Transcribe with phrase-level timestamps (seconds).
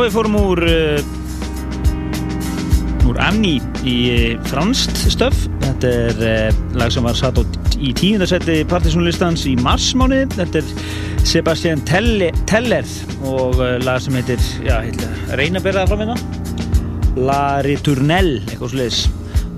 [0.00, 1.00] Við fórum úr uh,
[3.10, 5.42] úr Amni í uh, franskt stöf.
[5.60, 7.36] Þetta er uh, lag sem var satt
[7.76, 10.72] í tíundarsætti partysónlistans í marsmáni þetta er
[11.28, 12.32] Sebastian Teller,
[13.28, 14.80] og uh, lag sem heitir já,
[15.36, 16.16] reyna að bera það fram hérna.
[17.20, 19.02] La Ritournelle, eitthvað sluðis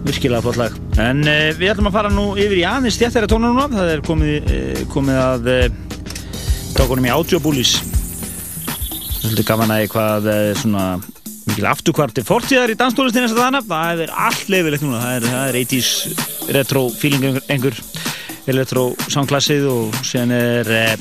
[0.03, 0.77] virkilega flott lag.
[0.99, 3.71] En uh, við ætlum að fara nú yfir í aðeins stjættæra núna.
[3.79, 5.51] Það er komið, uh, komið að
[6.75, 7.79] tókunum í Audiobúlis
[9.33, 10.87] svolítið gaman að eitthvað eh, svona
[11.49, 15.01] mikil afturkvarti fortíðar í danstólistinni þess að þannig það er allt leifilegt núna.
[15.03, 17.79] Það er, það er 80's retro feeling einhver
[18.53, 20.95] retro soundklassið og sen er eh,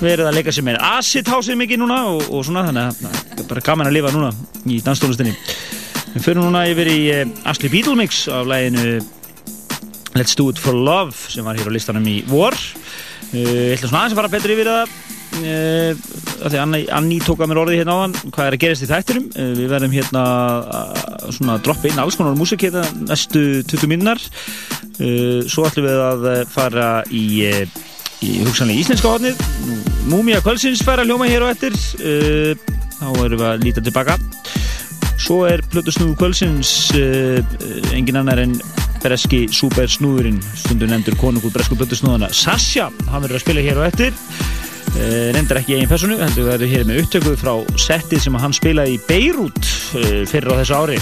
[0.00, 3.44] verið að leika sem er acid house mikið núna og, og svona þannig að það
[3.44, 4.30] er bara gaman að lifa núna
[4.66, 5.34] í danstólistinni
[6.14, 8.98] við fyrir núna yfir í eh, Ashley Beatle mix af læginu
[10.18, 12.56] Let's Do It For Love sem var hér á listanum í vor.
[13.30, 14.96] Ég ætla svona aðeins að fara betur yfir það
[16.40, 18.84] Uh, því Anni, Anni tók að mér orði hérna á hann hvað er að gerast
[18.84, 19.28] í þættinum?
[19.34, 20.24] Uh, við verðum hérna
[21.28, 26.26] að droppa inn alls konar músik hérna næstu 20 minnar uh, svo ætlum við að
[26.52, 27.24] fara í,
[28.24, 29.40] í hugsanlega íslenska hodnið
[30.10, 31.76] Múmia Kvölsins fær að hljóma hér og eftir.
[32.96, 34.16] Þá erum við að líta tilbaka.
[35.20, 36.72] Svo er Plutusnúðu Kvölsins
[37.94, 38.56] engin annar en
[39.04, 44.12] breski supersnúðurinn stundur nefndur konungur bresku Plutusnúðana Sasha, hann verður að spila hér og eftir.
[44.12, 44.59] Eh,
[45.34, 48.96] reyndar ekki eigin personu, heldur við erum hér með upptökuð frá settið sem hann spilaði
[48.96, 50.98] í Beirut eh, fyrir á þessu ári.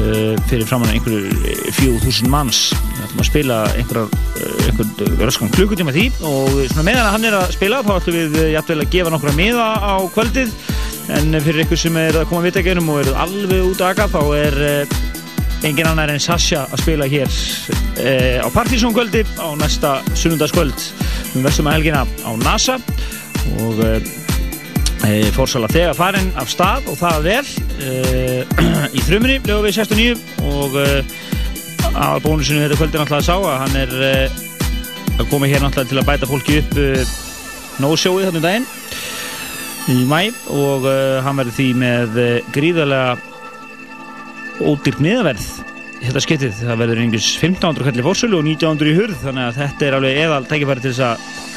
[0.00, 2.60] Eh, fyrir framann einhverju fjóð þúsund manns.
[2.72, 6.06] Við ætlum að spila einhverjar röskan klukkutíma því.
[6.26, 9.94] Og meðan hann er að spila þá ætlum við jæfnvel að gefa nokkra miða á
[10.14, 10.56] kvöldið.
[11.18, 14.10] En fyrir ykkur sem er að koma að vitaðgerum og eru alveg út að aga
[14.14, 14.60] þá er
[15.66, 17.28] engin annar en Sasha að spila hér
[18.40, 20.84] á Partizónkvöldi á næsta sunnundaskvöld
[21.34, 22.78] við vestum að helgina á NASA
[23.66, 27.44] og e, fórsala þegar farin af stað og það vel
[27.84, 27.92] e,
[28.96, 30.16] í þrjumunni lögum við 69
[30.48, 30.78] og
[31.90, 33.96] að bónusinu þetta kvöldi náttúrulega sá að hann er
[35.20, 38.70] að koma hér náttúrulega til að bæta fólki upp no-showið þarna um daginn
[39.90, 40.20] í mæ
[40.54, 40.86] og
[41.24, 42.22] hann verður því með
[42.54, 43.29] gríðarlega
[44.64, 45.46] ódýrt miðaverð
[46.00, 49.86] þetta skiptið, það verður einhvers 1500 kallir fórsölu og 1900 í hurð þannig að þetta
[49.86, 51.48] er alveg eðal tækifæri til þess að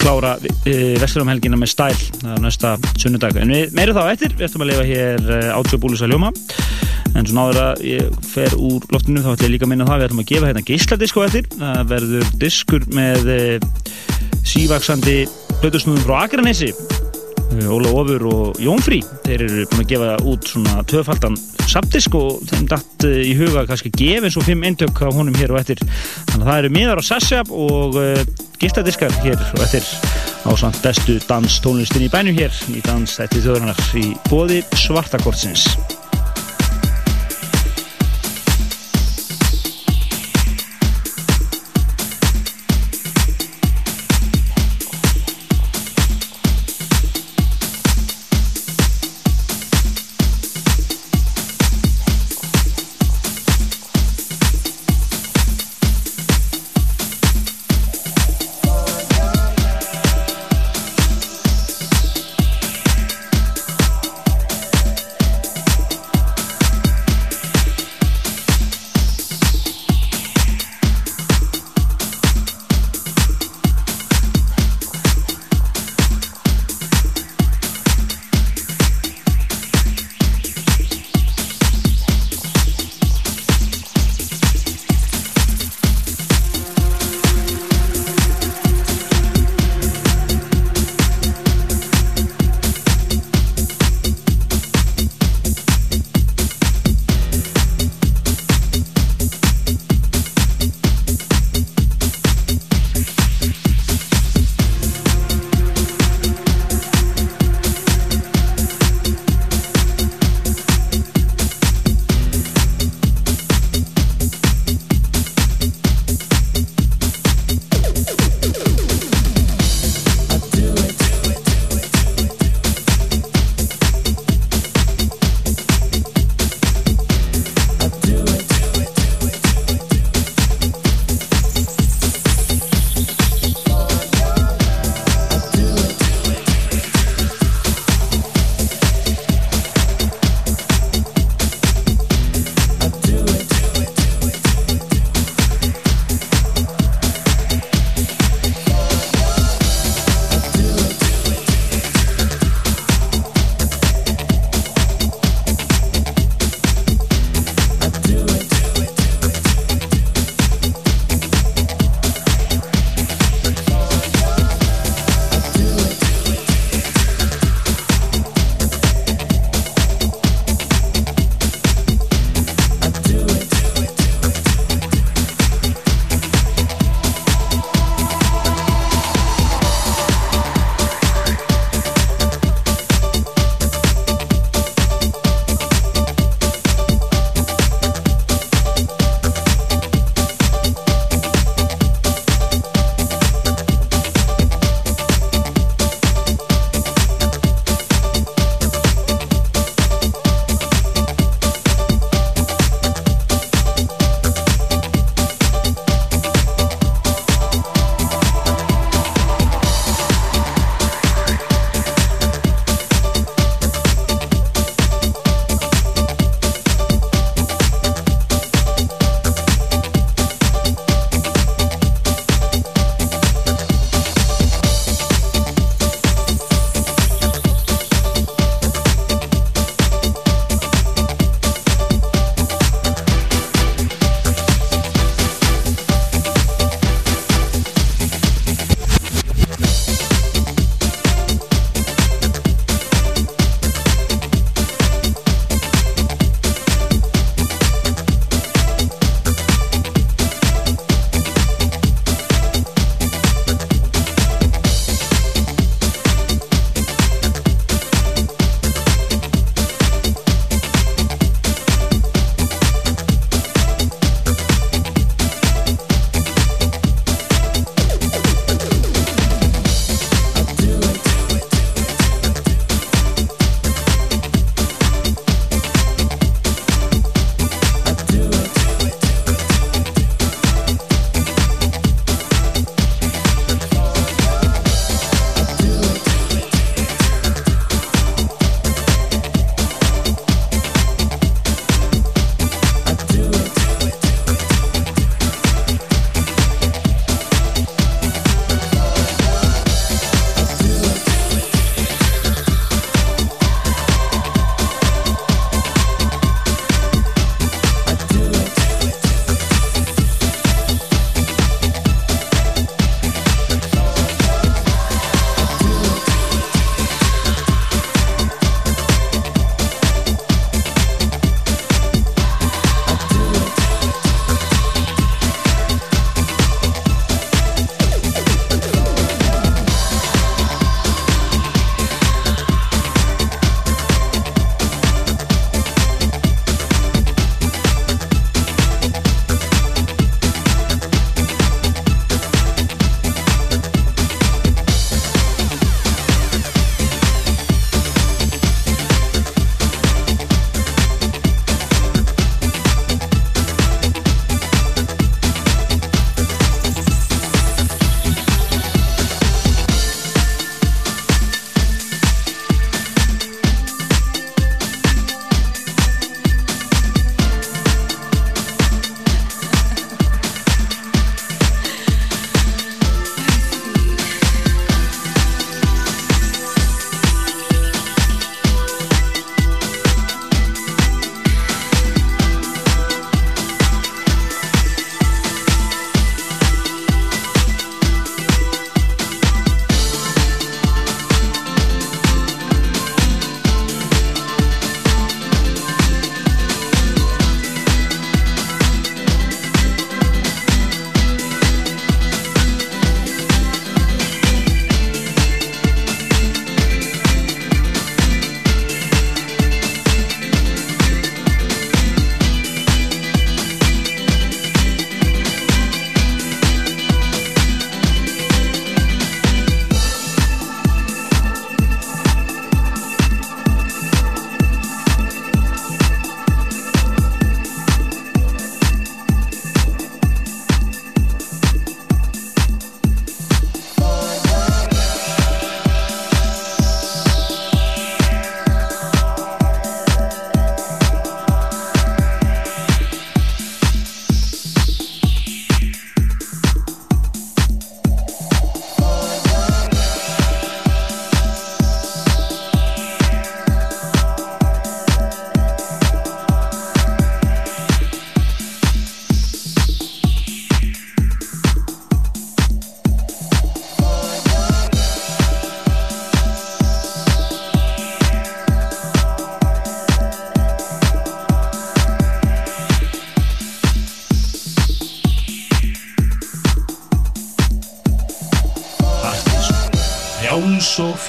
[0.00, 0.30] klára
[0.64, 2.70] e, vestlumhelgina með stæl það er næsta
[3.02, 6.32] sunnudag, en við meirum þá eftir við ætlum að lifa hér átsjóðbúlis að ljóma.
[7.10, 10.00] En svo náður að ég fer úr loftinu þá ætlum ég líka að minna það
[10.00, 11.50] við ætlum að gefa hérna gísladisko eftir.
[11.58, 13.42] Það verður diskur með e,
[14.54, 15.20] sívaksandi
[15.60, 16.72] blöðusnúðum frá Akranessi
[17.50, 21.38] Óla Ofur og Jónfrí þeir eru búin að gefa út svona töfaldan
[21.70, 25.36] sapdisk og þeim dætt eh, í huga kannski gefa eins og fimm eintök af honum
[25.38, 25.82] hér og eftir.
[26.30, 28.24] Þannig að það eru miðar á Sassjab og uh,
[28.62, 29.86] giftadiskar hér og eftir
[30.46, 35.68] á samt bestu danstónlistin í bænum hér í dans eftir þjóðurnar í bóði Svartakortsins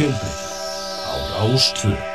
[0.01, 0.51] fjölbreytt
[1.05, 2.10] á Rástfjörn.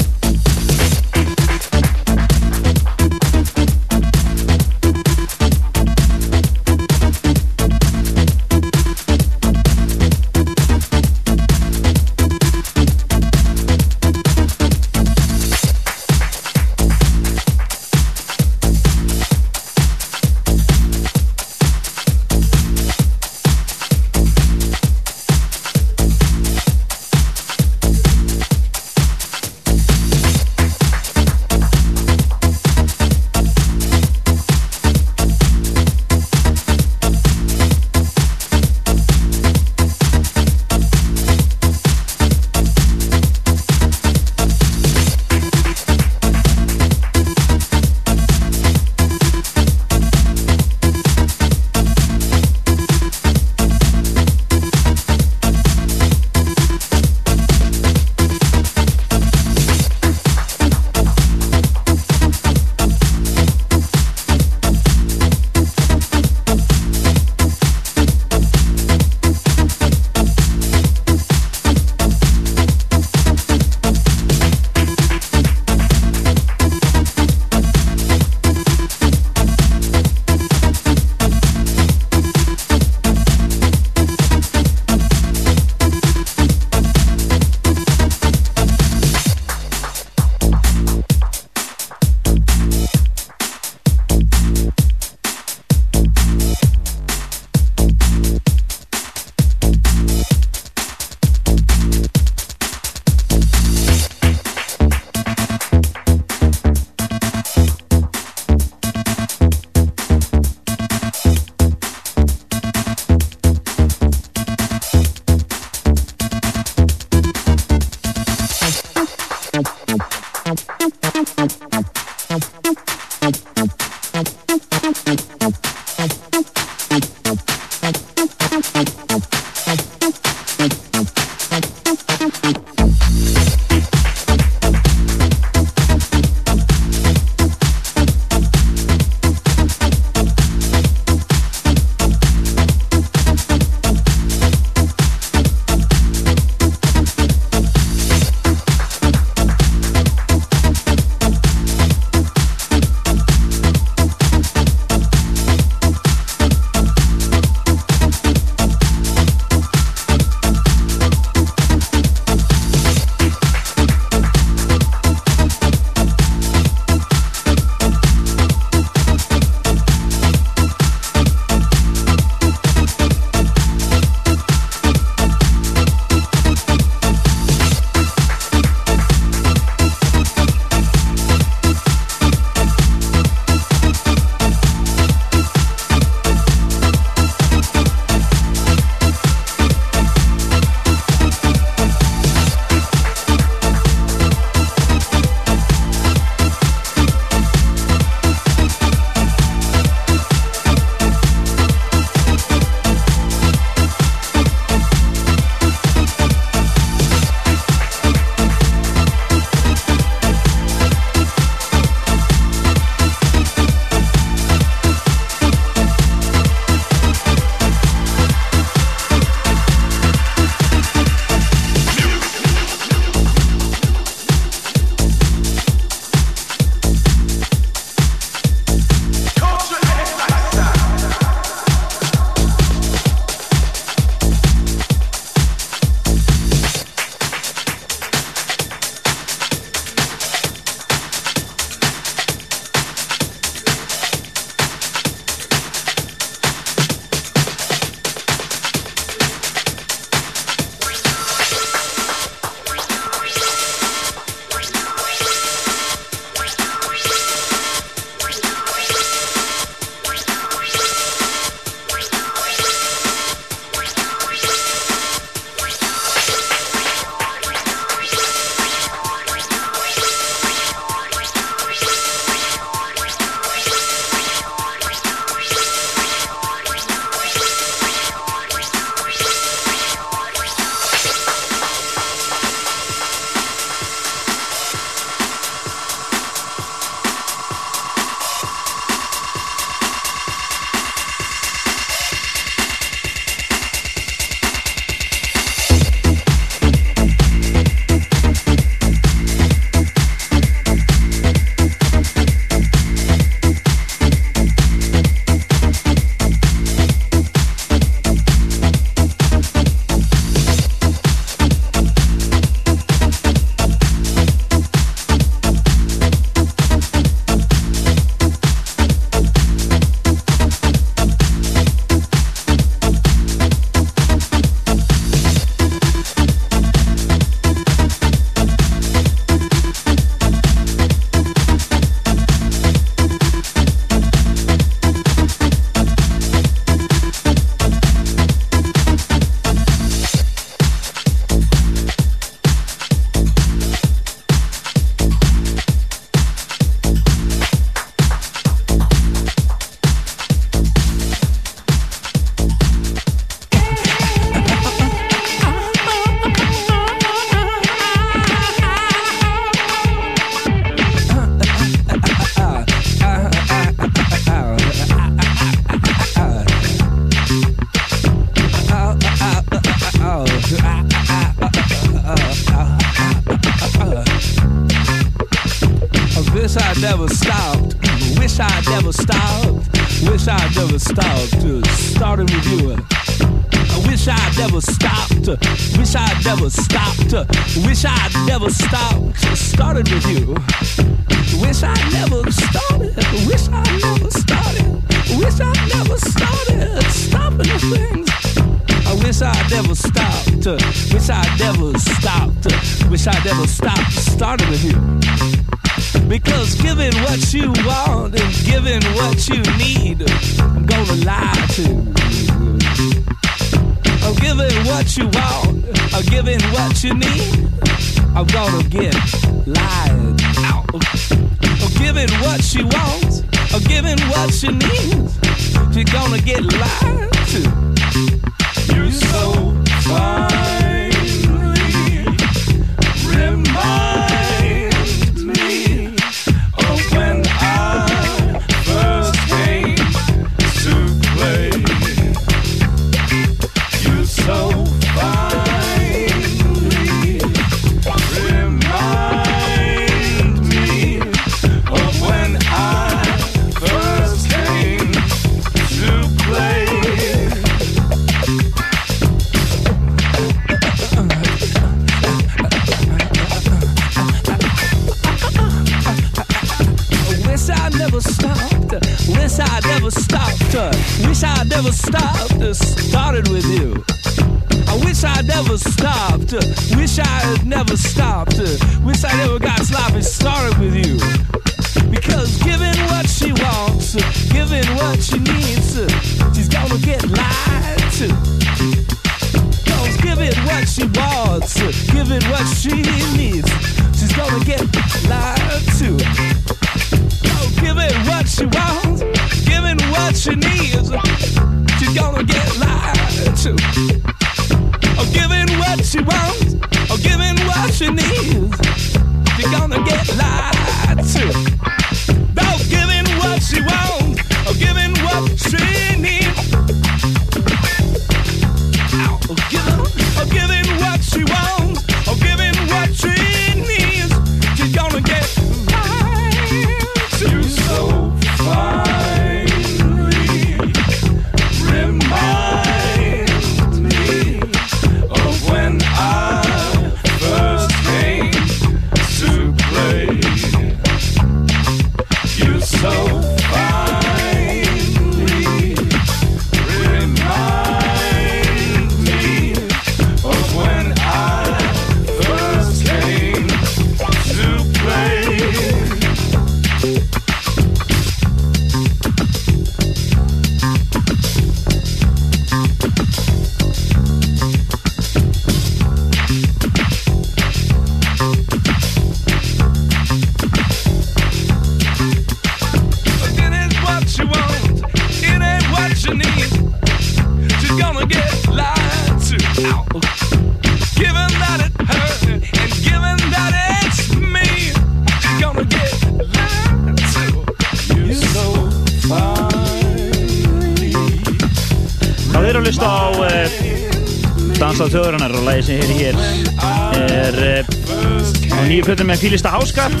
[599.08, 600.00] Plötum með fýlista háskatt.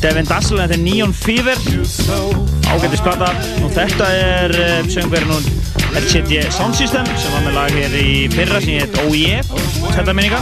[0.00, 1.58] Devin Dassel þetta er Neon Fever.
[2.68, 3.28] Ágættis plata.
[3.62, 4.54] Og þetta er
[4.88, 5.44] söngverðin hún
[5.98, 9.40] LCD Sound System sem var með lag hér í fyrra sem heit OE
[9.96, 10.40] þetta minninga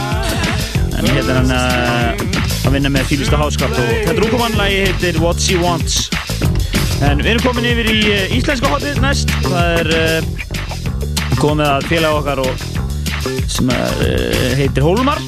[0.97, 4.79] en hérna er hann uh, að vinna með fýlista háskatt og þetta er úkoman lagi
[4.85, 6.07] heitir What She Wants.
[7.05, 9.33] En við erum komin yfir í uh, íslenska hotið næst.
[9.47, 12.69] Það er komið að félag okkar og,
[13.51, 14.07] sem er,
[14.61, 15.21] heitir Hólmar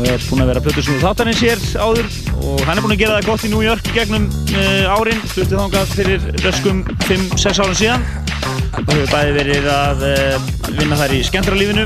[0.00, 2.06] og er búinn að vera plötusnúðu þáttarins hér áður
[2.40, 5.58] og hann er búinn að gera það gott í New York gegnum uh, árin, fluttið
[5.60, 8.06] þangað fyrir röskum 5-6 árum síðan.
[8.80, 10.46] Og hefur bæði verið að uh,
[10.78, 11.84] vinna þær í skemmtralífinu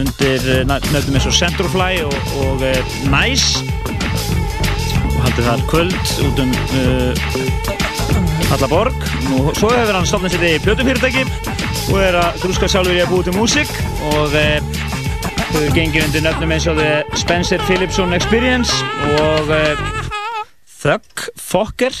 [0.00, 2.64] undir uh, nöfnum eins og Centralfly og, og
[3.12, 3.60] Nice.
[5.10, 9.10] Og haldið þar kvöld út um uh, alla borg.
[9.28, 11.26] Nú, svo hefur hann stofnað sér í plötufyrirtæki
[11.92, 13.76] og er að grúska sjálfur í að búið til músík
[14.14, 14.40] og
[15.52, 18.72] hefur gengið undir nöfnum eins og The Spencer Philipson Experience
[19.18, 19.80] og uh,
[20.80, 21.96] Thug Fokker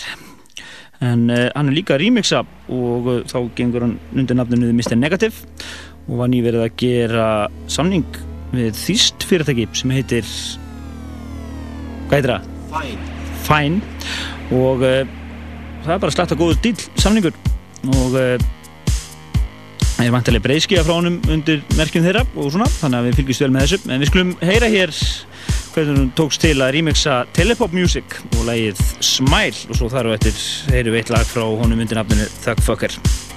[1.04, 2.40] en uh, hann er líka að remixa
[2.72, 4.96] og uh, þá gengur hann undir nafninu Mr.
[4.96, 5.44] Negative
[6.06, 7.26] og var nýverið að gera
[7.68, 8.06] samning
[8.54, 10.32] við þýst fyrirtæki sem heitir
[12.08, 12.48] hvað heitir það?
[12.72, 13.12] Fine.
[13.44, 15.02] Fine og uh,
[15.84, 17.36] það er bara slett að góðu stíl samningur
[18.00, 18.50] og uh,
[20.02, 23.44] það er vantilega breyðskíða frá honum undir merkjum þeirra og svona þannig að við fylgjumst
[23.44, 23.78] vel með þessu.
[23.86, 24.94] En við skulum heyra hér
[25.72, 29.66] hvernig hún tókst til að remixa Telepop Music og lagið Smile.
[29.70, 30.40] Og svo þar og eftir
[30.74, 33.31] heyru við eitt lag frá honum undir nafninu Thug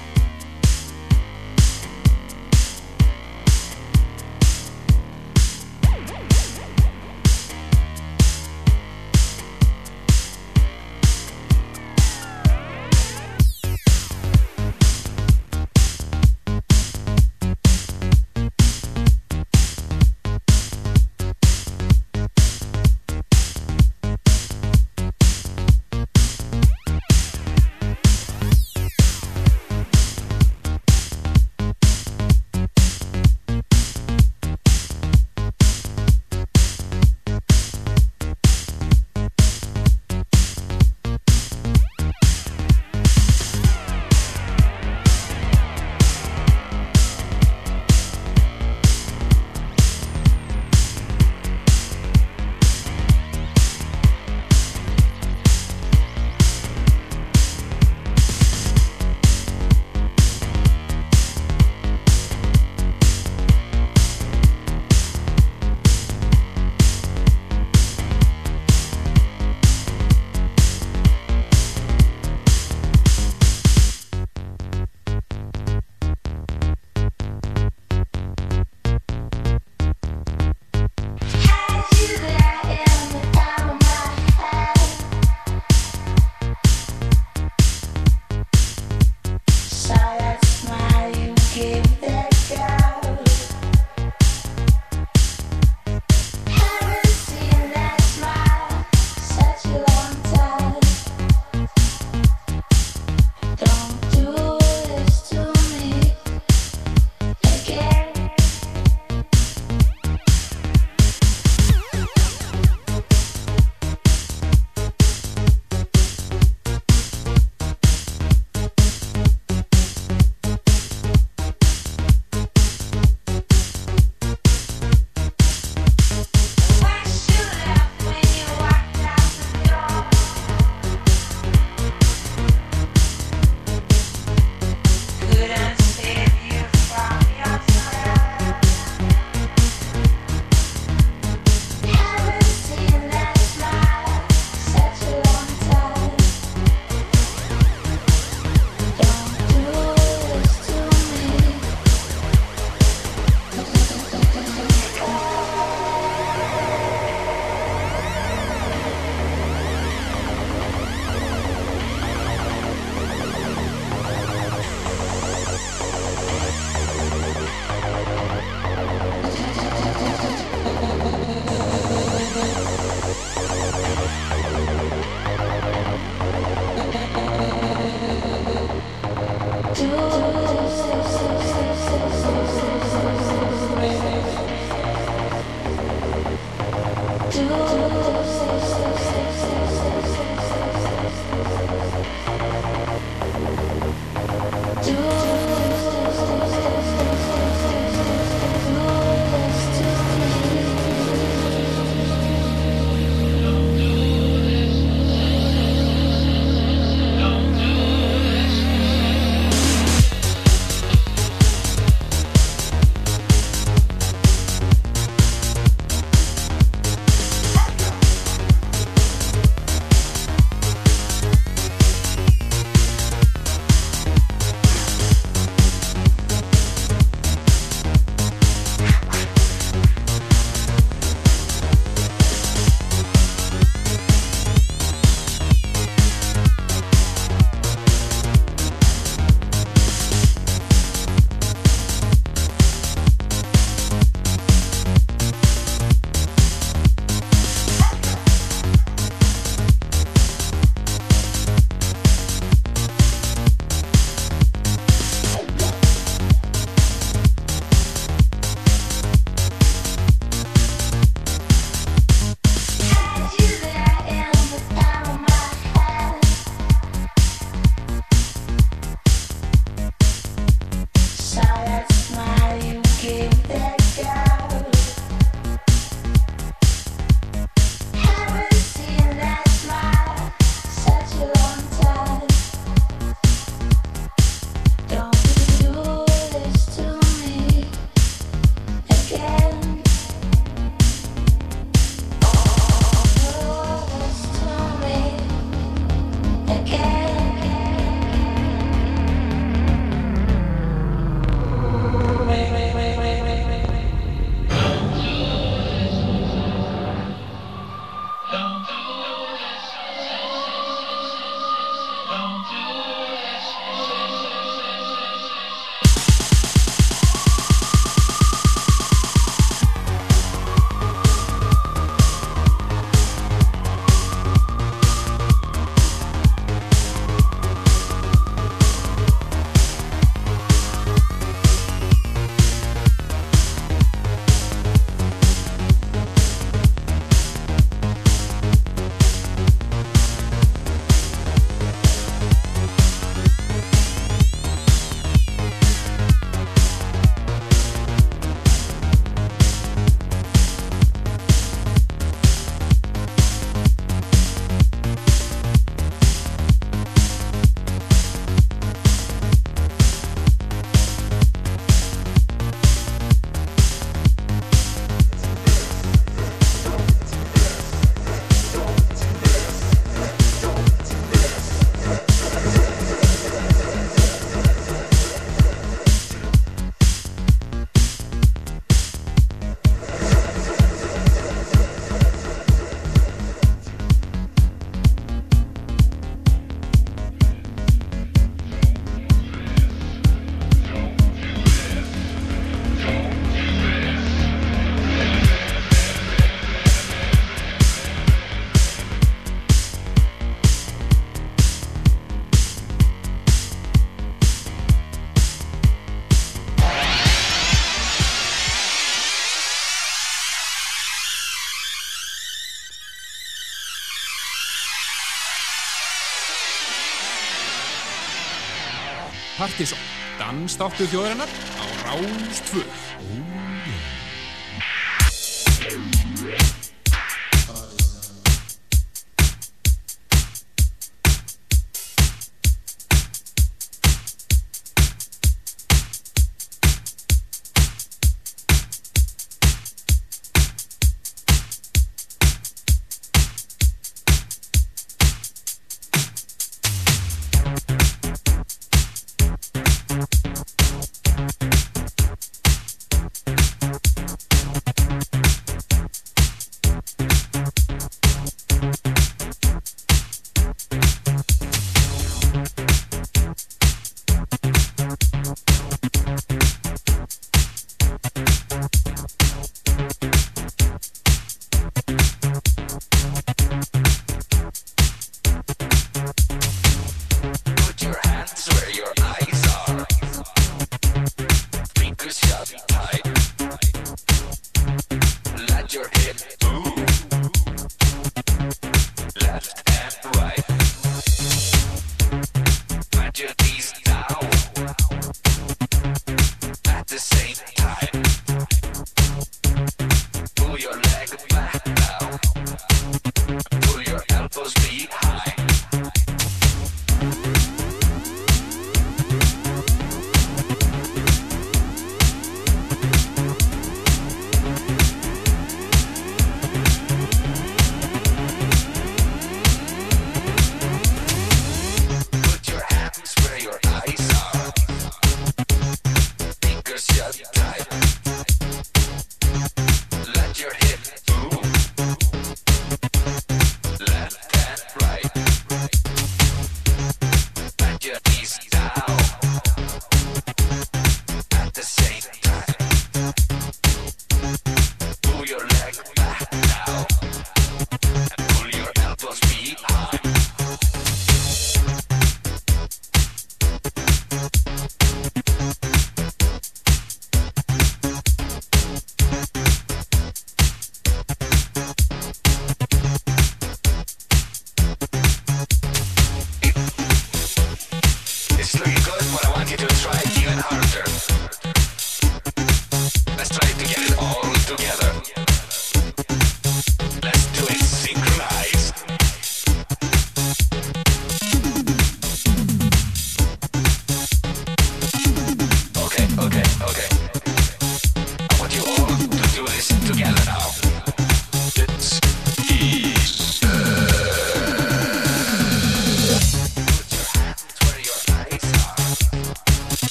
[419.56, 419.80] Partisón,
[420.20, 422.85] dansdáttu þjóðarinnar á Rástföð.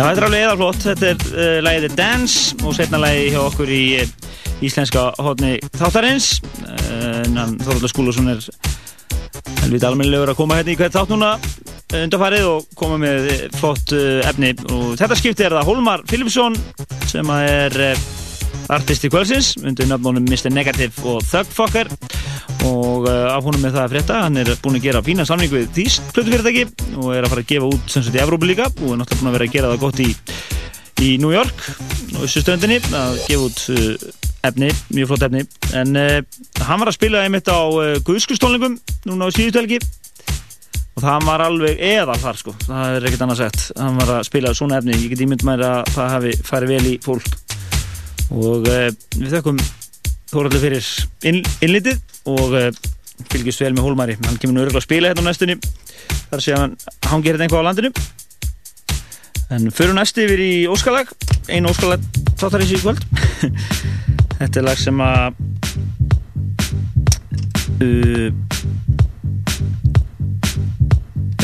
[0.00, 3.40] Já, þetta er alveg eðalflott, þetta er uh, lagið The Dance og setna lagið hjá
[3.42, 4.12] okkur í uh,
[4.64, 6.28] íslenska hodni þáttarins.
[6.64, 7.18] Uh,
[7.60, 8.40] Þorvaldur Skúlason er
[9.58, 11.34] helviti almennilegur að koma hérna í hvert þátt núna
[12.00, 13.28] undarfarið og koma með
[13.58, 14.54] flott uh, efni.
[14.72, 16.56] Og þetta skipti er það Holmar Philipsson
[17.10, 17.76] sem er
[18.72, 20.48] artisti kvölsins undir nafnónum Mr.
[20.48, 21.92] Negative og Thugfucker
[23.00, 24.20] og uh, af honum með það að frétta.
[24.26, 26.64] Hann er búinn að gera fína samning við Þýst plötufyrirtæki
[27.00, 28.68] og er að fara að gefa út sem sagt í Evrópu líka.
[28.80, 30.08] Og er náttúrulega búinn að vera að gera það gott í,
[31.06, 34.10] í New York og þessu stöndinni að gefa út uh,
[34.50, 35.44] efni, mjög flott efni.
[35.80, 36.18] En uh,
[36.66, 38.76] hann var að spila einmitt á uh, Guðskustólningum
[39.08, 39.80] núna á síðustu helgi.
[40.98, 44.24] Og það var alveg eðal þar sko, það er ekkert annað sagt hann var að
[44.26, 47.30] spila svona efni, ég get ímynd mér að það hafi farið vel í fólk.
[48.30, 49.62] Og uh, við þökkum
[50.30, 50.88] Þóraldur fyrir
[51.26, 51.96] inn, innlitið
[52.30, 52.68] og uh,
[53.32, 54.14] fylgjast vel með Hólmari.
[54.28, 55.56] Hann kemur nú örgulega að spila hérna á næstunni.
[56.30, 56.76] Þar sé hann
[57.10, 57.90] hangir hérna einhvað á landinu.
[59.50, 61.10] En fyrir næstu yfir í Óskalag.
[61.50, 62.04] Einu Óskalag
[62.38, 63.02] þáttarins í kvöld.
[64.38, 65.34] Þetta er lag sem að
[67.82, 68.30] uh,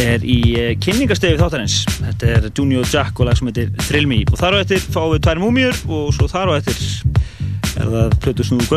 [0.07, 1.81] er í uh, kynningastöfi þáttarins.
[1.99, 4.23] Þetta er Junior Jack og lag sem heitir Thrill Me.
[4.31, 6.79] Og þar á eftir fáum við tvær múmjur og svo þar á eftir
[7.77, 8.69] er það Plötu Snúðu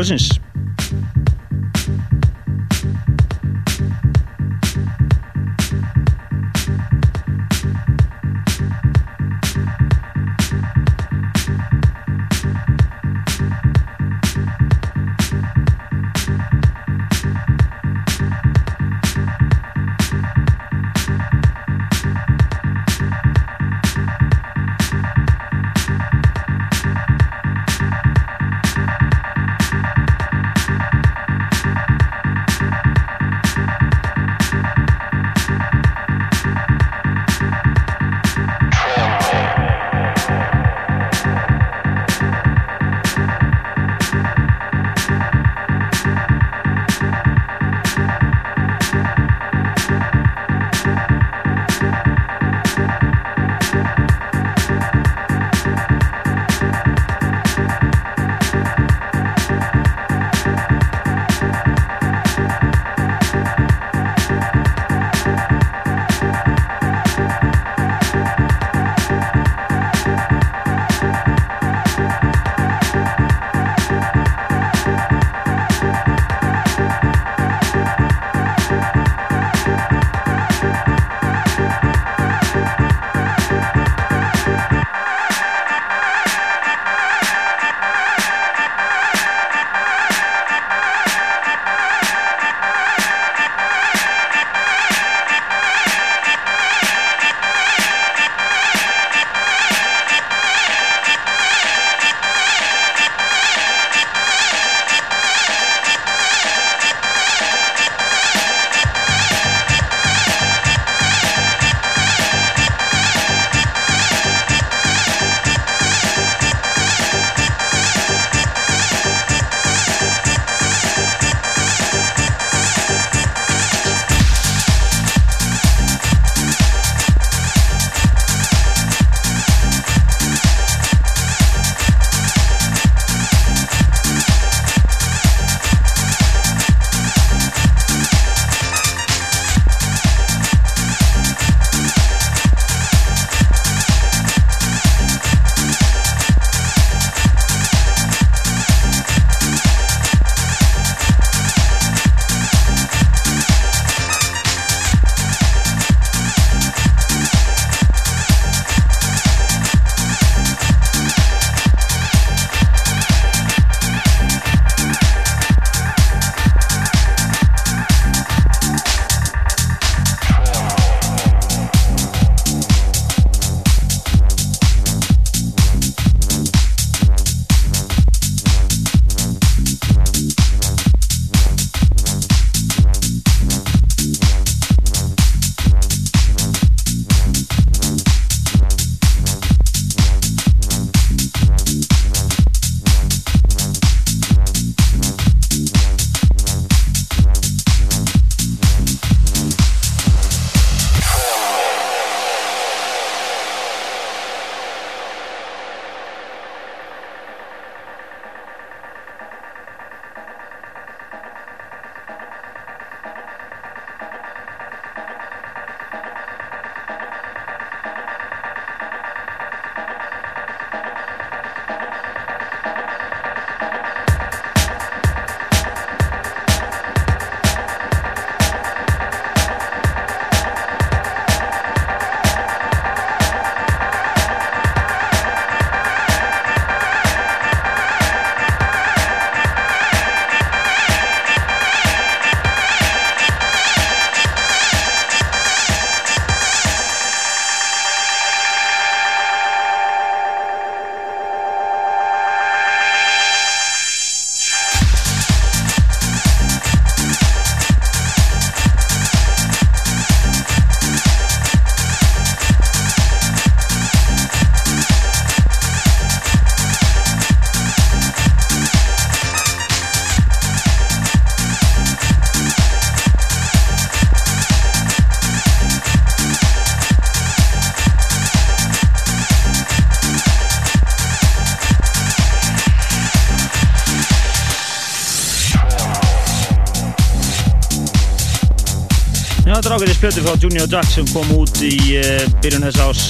[290.10, 293.01] plötu frá Junior Jack sem kom út í uh, byrjun þess ás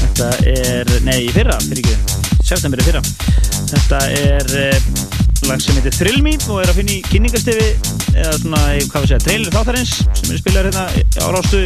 [0.00, 3.00] Þetta er, nei, í fyrra, fyrir ekki, september í fyrra.
[3.70, 4.92] Þetta er uh,
[5.48, 7.66] lag sem heitir Thrill Me og er að finna í kynningastefi
[8.12, 8.60] eða svona,
[8.92, 10.86] hvað við segja, trailer þáttarins sem er spilar hérna
[11.18, 11.64] á rástu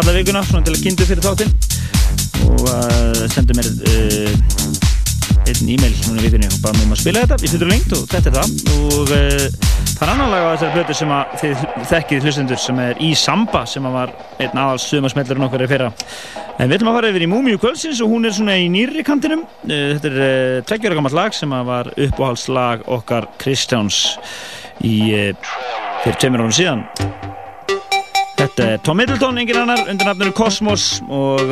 [0.00, 1.52] alla vikuna, svona til að kynntu fyrir þáttinn.
[2.48, 4.32] Og uh, sendu mér uh,
[5.42, 7.42] einn e-mail núna í vikunni og bara með maður að spila þetta.
[7.44, 8.48] Í fyrir lengt og þetta er það.
[8.78, 9.71] Og uh,
[10.02, 13.10] það er annan lag á þessari blötu sem að þið þekkið hlustendur sem er í
[13.14, 15.90] Samba sem að var einn aðals sumasmellurinn okkar er fyrra.
[16.56, 19.04] En við ætlum að fara yfir í Múmiu Kvölsins og hún er svona í nýri
[19.06, 19.44] kantinum.
[19.62, 24.00] Uh, þetta er uh, tveggjara gammalt lag sem að var uppáhaldslag okkar Kristjáns
[24.82, 24.96] í
[26.02, 26.82] fyrir tveimur árum síðan.
[28.40, 31.46] Þetta er Tom Middleton, engin annar, undir nafnuru Cosmos og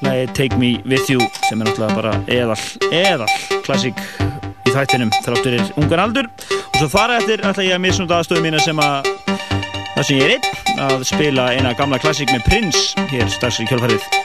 [0.00, 1.20] lagi Take Me With You
[1.50, 2.56] sem er náttúrulega bara eðal,
[2.88, 3.28] eðal
[3.68, 4.00] klassík
[4.64, 6.32] í þættinum þráttur er ungar aldur
[6.76, 9.06] og svo þar eftir ætla ég að misnúta aðstöðu mína sem að
[9.94, 13.68] það sem ég er einn að spila eina gamla klassík með Prince hér strax í
[13.70, 14.15] kjálfarið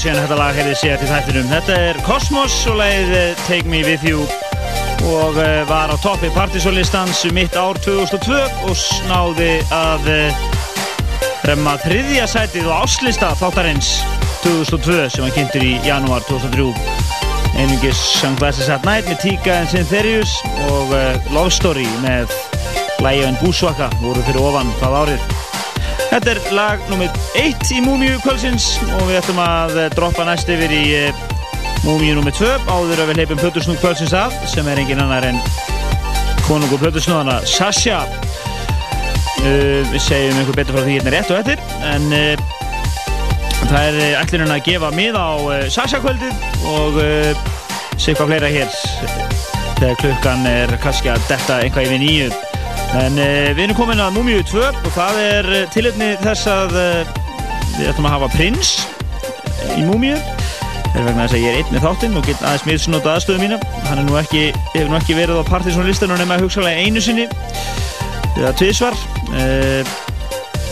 [0.00, 1.48] síðan þetta lag hefði séð til þættinum.
[1.50, 4.22] Þetta er Cosmos og lagið eh, Take Me With You
[5.10, 8.38] og eh, var á toppi partysólistans mitt ár 2002
[8.68, 10.44] og snáði að eh,
[11.48, 13.92] remma þriðja sætið og áslista þáttarins
[14.44, 16.70] 2002 sem var kynntur í janúar 2003.
[17.60, 20.38] Einungis Sunglasses at Night með Tika and Syntherius
[20.70, 22.32] og uh, Love Story með
[23.04, 25.29] Lægjön Búsvaka voru fyrir ofan það árið.
[26.10, 28.64] Þetta er lag nummið 1 í Múmiu kvöldsins
[28.96, 31.20] og við ætlum að eh, droppa næst yfir í uh,
[31.84, 35.38] Múmiu nummið 2 áður að við leipum Plötusnúk kvöldsins að sem er engin annar en
[36.48, 38.00] konungur Plötusnúðana Sasha.
[39.44, 42.34] Uh, Við segjum ykkur betur frá því hérna rétt og eftir en uh,
[43.70, 47.02] það er ætlunum að gefa mið á uh, Sasha kvöldið og
[48.00, 48.78] sé hvað fleira hér
[49.78, 52.49] þegar klukkan er kannski að detta eitthvað yfir nýju
[52.90, 56.72] En uh, við erum komin að Múmiu 2 og það er uh, tilhörni þess að
[56.74, 57.12] uh,
[57.76, 58.70] við ætlum að hafa prins
[59.76, 60.16] í Múmiu.
[60.90, 63.44] Það er vegna þess að ég er einn með þáttinn og get aðeins misnóta aðstöðu
[63.44, 63.58] mína.
[63.86, 67.28] Hann nú ekki, hefur nú ekki verið á partysónlistanum nema hugsalega einu sinni
[68.40, 68.98] eða tvísvar.
[69.30, 69.94] Uh,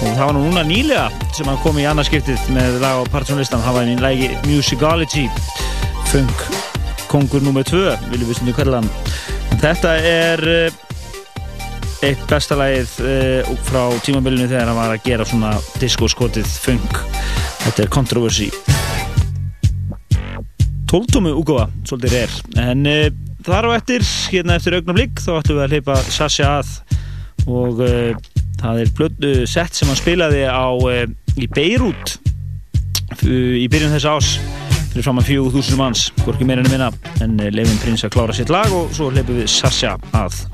[0.02, 1.06] og það var nú núna nýlega
[1.36, 3.62] sem hann kom í annarskiptið með lag á partysónlistan.
[3.62, 5.28] Það var í lagi Musicology,
[6.10, 6.44] funk
[7.08, 7.62] kongur nr.
[7.62, 8.82] 2, viljum við stundu.
[9.54, 10.46] En þetta er...
[11.98, 15.48] Eitt besta lagið uh, frá tímabilinu þegar hann var að gera svona
[15.82, 16.98] diskoskotið funk.
[17.64, 18.46] Þetta er Controversy.
[20.88, 23.08] 12 tómu úgóða svolítið er en uh,
[23.44, 26.70] þar á eftir, hérna eftir augnablík þá ætlum við að hleypa Sasha að.
[27.50, 28.12] Og uh,
[28.62, 30.70] það er blödu sett sem hann spilaði á
[31.34, 32.14] í Beirut
[33.26, 34.30] í byrjun þess ás
[34.92, 36.92] fyrir fram að 4000 manns, hvorki meira en minna.
[37.24, 40.44] En leifin prins að klára sitt lag og svo hleypum við Sasha að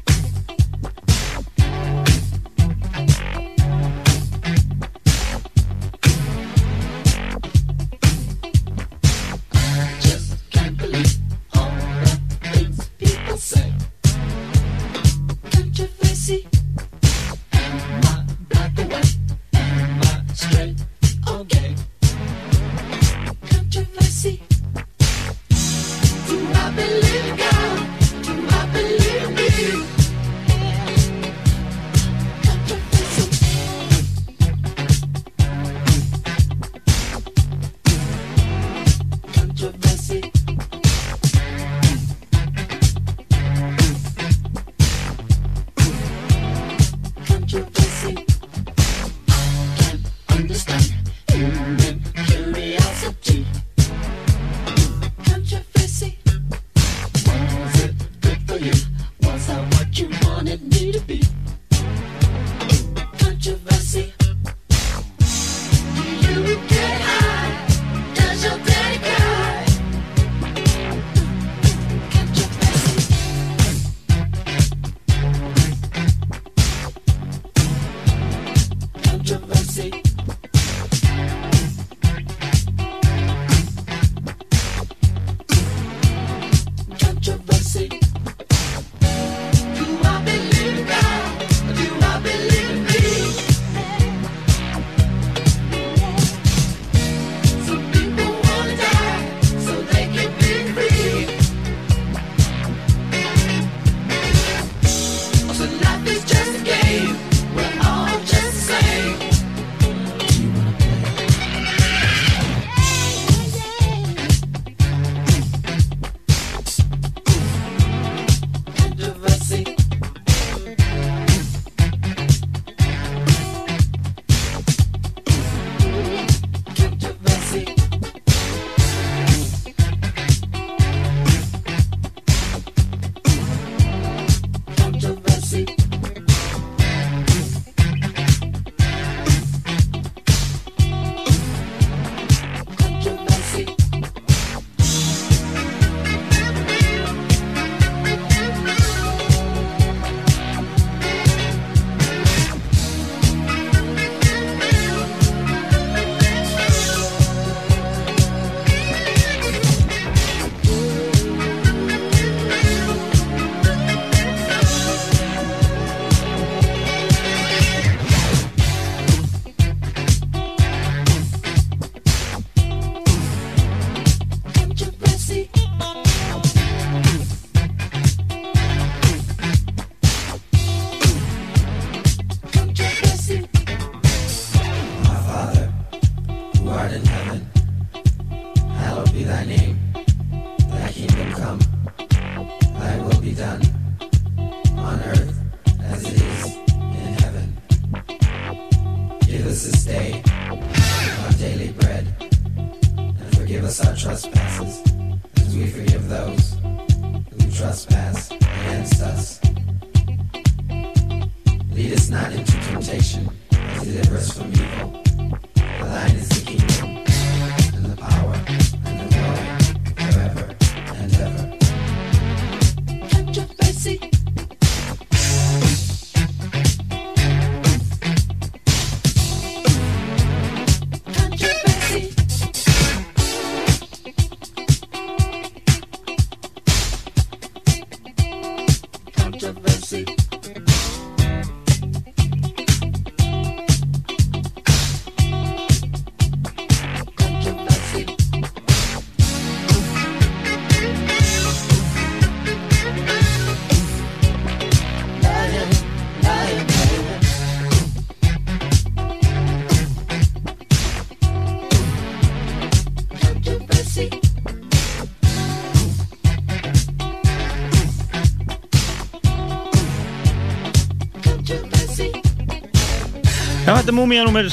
[273.95, 274.47] þetta er Múmia nummer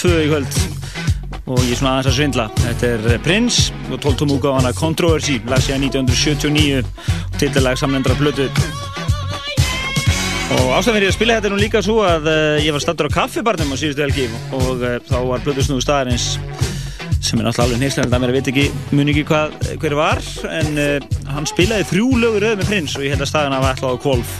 [0.00, 0.54] 2 í kvöld
[1.44, 2.44] og ég er svona aðeins að svindla.
[2.58, 8.48] Þetta er eh, Prince og 12 úgáðana Controversy, lag síðan 1979 og titillag samlendra blötu.
[10.56, 13.16] Og ástæðan fyrir að spila þetta nú líka svo að uh, ég var stattur á
[13.20, 16.28] kaffibarnum á síðustu helgi og uh, þá var blötusnúðu staðarins
[17.24, 20.80] sem er náttúrulega alveg nýrslega að mér veit ekki, mun ekki hvað, hver var en
[20.80, 23.96] uh, hann spilaði þrjú lögur rauð með Prince og ég held að staðan hafa alltaf
[23.96, 24.38] á kvolf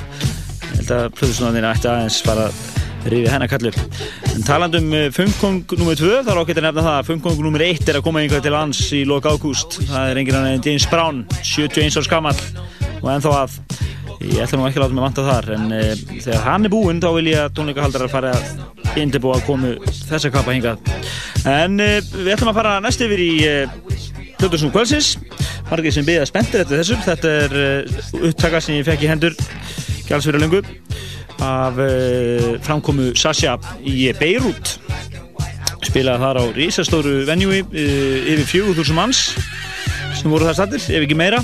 [0.70, 3.83] ég held að blötusnúðanir ætti aðeins fara að rífi hennar kallu en
[4.44, 5.94] talandum um fungkong nr.
[5.96, 7.62] 2 þá er ákveðt að nefna það að fungkong nr.
[7.64, 10.64] 1 er að koma einhvað til lands í lok ágúst það er enginn annar en
[10.66, 12.34] James Brown 71 árs gammal
[13.00, 13.56] og ennþá að
[14.20, 17.00] ég ætla nú ekki að láta mig vanta þar en uh, þegar hann er búinn
[17.00, 19.72] þá vil ég að tónleikahaldarar fara að indibúa að komu
[20.10, 20.92] þessa kappa hingað
[21.48, 23.78] en uh, við ætlum að fara næst yfir í uh,
[24.34, 25.14] Plötusnú kvöldsins
[25.70, 29.40] margir sem byggða spenntir eftir þessu þetta er uh, upptaka sem ég fekk í hendur
[30.04, 30.60] gæls fyrir lengu
[31.42, 34.76] af uh, framkomu Sasha í Beirut
[35.84, 39.26] spilaði þar á risastóru venjúi uh, yfir 4000 manns
[40.18, 41.42] sem voru þar stattir, ef ekki meira.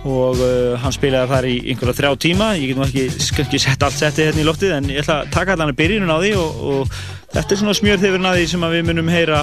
[0.00, 2.50] Og uh, hann spilaði þar í einhverja þrjá tíma.
[2.56, 3.06] Ég get nú ekki,
[3.44, 6.12] ekki sett allt setti hérna í loftið en ég ætla að taka allan að byrjunum
[6.12, 6.94] á því og, og
[7.34, 9.42] þetta er svona smjörþifurinn að því sem að við munum heyra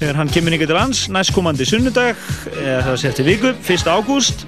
[0.00, 2.24] þegar hann kemur yngur til lands næstkomandi sunnudag
[2.58, 3.86] eða það sé eftir viku, 1.
[3.94, 4.46] ágúst.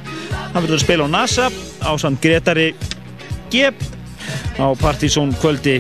[0.53, 1.51] Hann verður að spila á NASA
[1.83, 2.73] á samt Gretari
[3.55, 3.79] Geb
[4.57, 5.79] á Partizón kvöldi.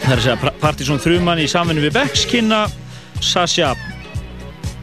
[0.00, 2.64] Það er að segja Partizón þrjumann í samvinni við Becks kynna
[3.24, 3.74] Sasha.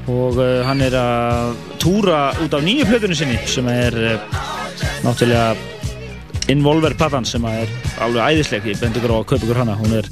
[0.08, 4.44] Og uh, hann er að túra út af nýju plötunni sinni sem er uh,
[5.04, 5.56] náttúrulega
[6.48, 7.68] Involver platan sem er
[8.00, 8.70] alveg æðisleg.
[8.72, 9.76] Ég bendi ykkur á að kaupa ykkur hana.
[9.76, 10.08] Hún er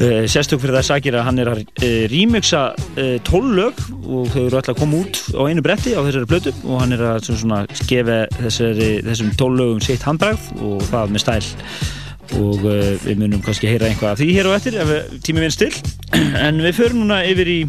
[0.00, 2.62] uh, sérstök fyrir það sakir að hann er að uh, remixa
[2.96, 6.30] uh, 12 lög og þau eru alltaf að koma út á einu bretti á þessari
[6.30, 7.40] plötu og hann er að svona,
[7.70, 11.40] svona gefa þessari, þessum 12 lögum sitt handbragð og það með stæl.
[12.40, 14.90] Og við munum kannski heyra einhvað af því hér á eftir ef
[15.26, 15.74] tími vinn still
[16.46, 17.60] en við förum núna yfir í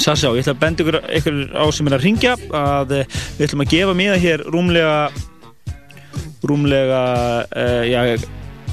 [0.00, 3.18] Sassa og ég ætla að benda ykkur, ykkur á sem er að ringja að eh,
[3.36, 4.94] við ætlum að gefa miða hér rúmlega
[6.46, 7.00] rúmlega
[7.84, 8.00] já,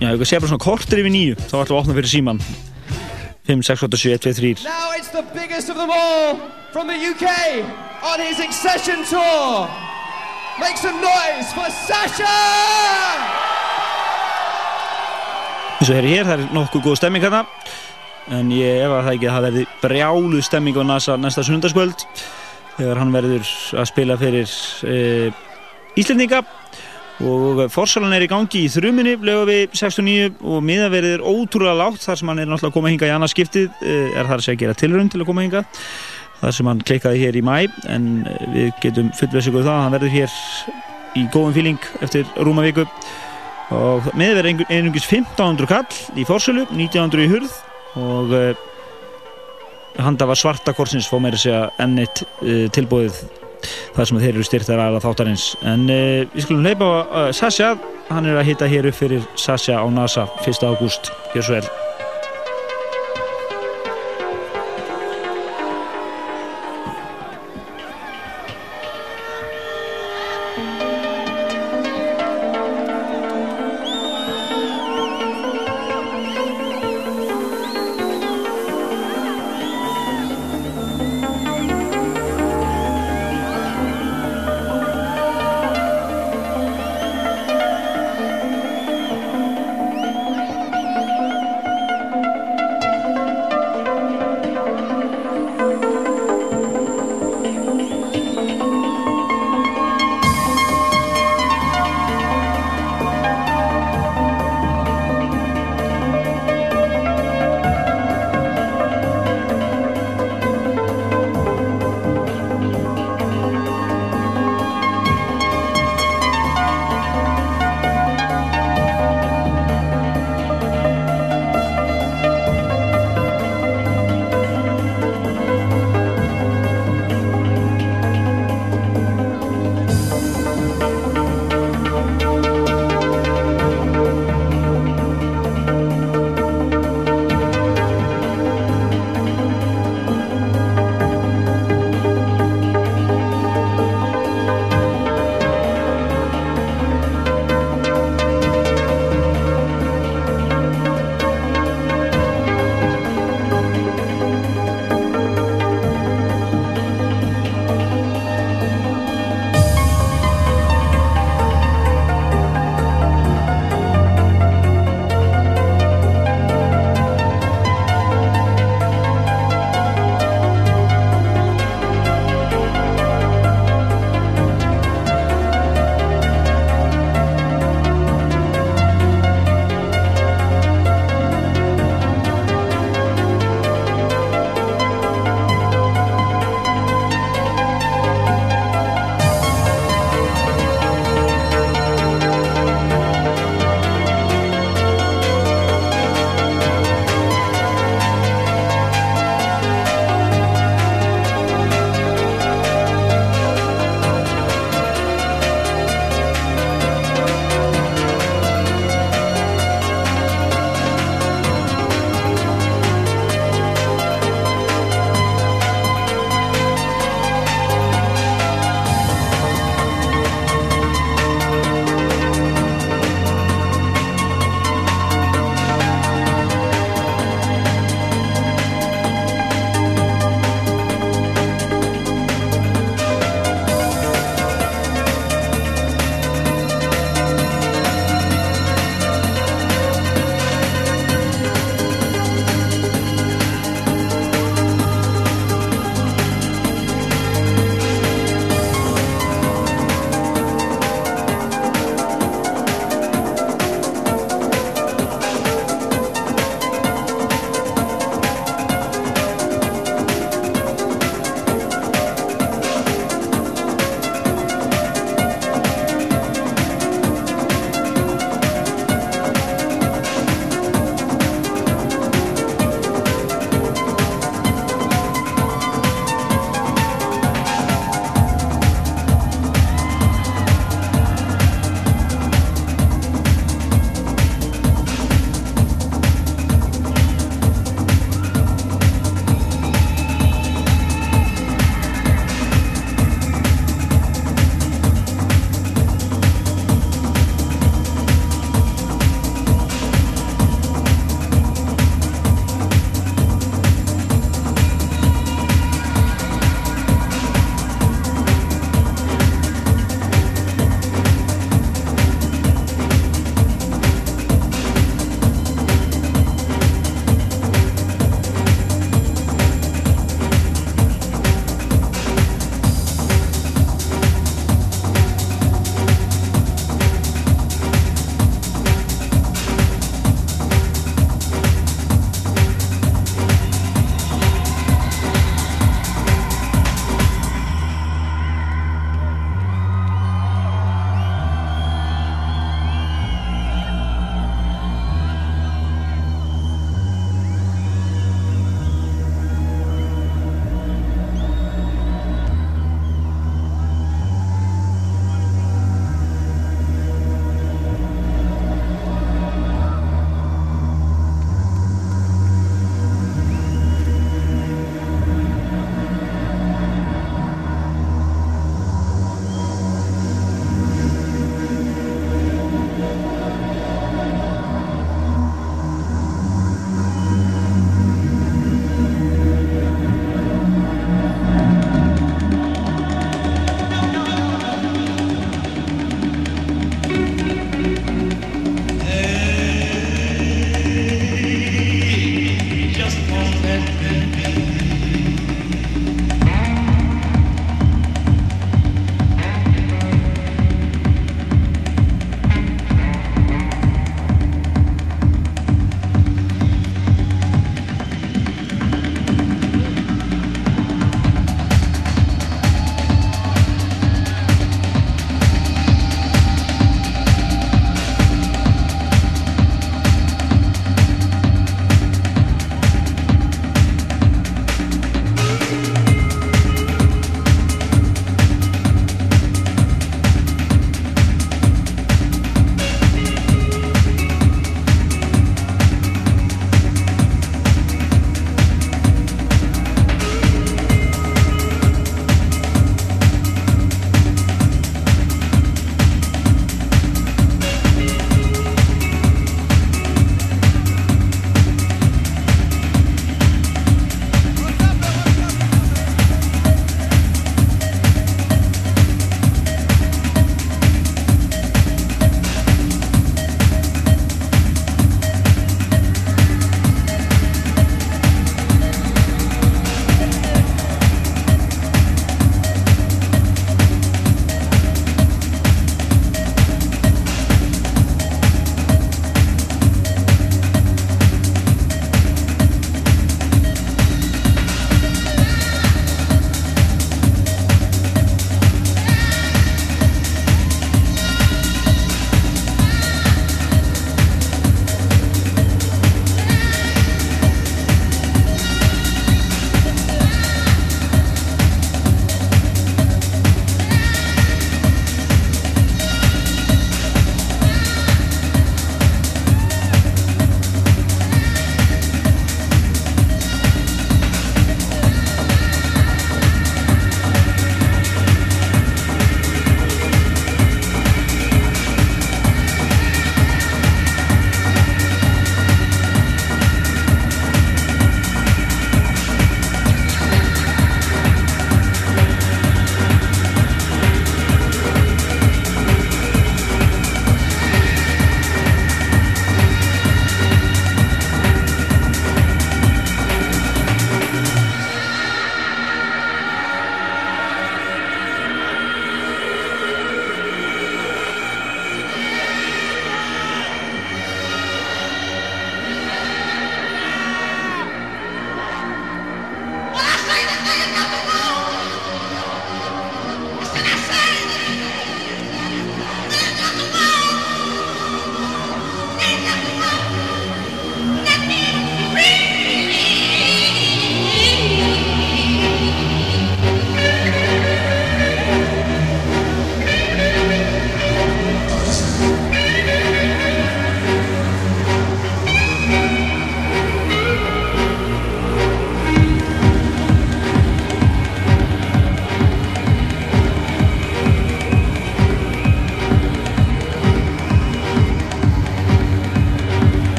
[0.00, 2.42] já, ég sé bara svona kortir yfir nýju þá ætlum við að opna fyrir síman
[3.50, 6.38] 5, 6, 8, 7, 1, 2, 3 Now it's the biggest of them all
[6.72, 7.26] from the UK
[8.02, 9.68] on his Accession tour.
[10.58, 13.42] Make some noise for Sasha!
[15.82, 17.40] og heyri hér, það er nokkuð góð stemming hérna
[18.30, 22.04] en ég ef að það ekki að það verði brjálu stemming á NASA næsta sunnundaskvöld
[22.76, 23.48] þegar hann verður
[23.80, 24.52] að spila fyrir
[24.86, 24.98] e,
[25.98, 26.44] Íslendinga
[27.20, 32.02] og forsalan er í gangi í þruminni lega við 69 og miðaverið er ótrúlega lágt.
[32.06, 34.46] Þar sem hann er náttúrulega að koma hinga í annað skiptið e, er þar að
[34.46, 35.64] segja að gera tilrönd til að koma hinga
[36.42, 37.56] þar sem hann klikkaði hér í mæ
[37.92, 38.08] en
[38.54, 40.38] við getum fullvesikuð það að hann verður hér
[41.20, 42.86] í góðum fíling eftir rúma viku.
[43.72, 47.54] Og miðverð er einungis 1500 kall í fórsölu, 1900 í hurð
[48.00, 48.64] og uh,
[50.02, 53.20] handa var svarta korsins fóð meira segja enn eitt uh, tilbúið
[53.96, 55.46] þar sem þeir eru styrtar aðra þáttarins.
[55.62, 57.74] En uh, við skulum leipa á uh, Sasha.
[58.12, 60.66] Hann er að hitta hér upp fyrir Sasha á NASA 1.
[60.66, 61.91] ágúst, hér svo vel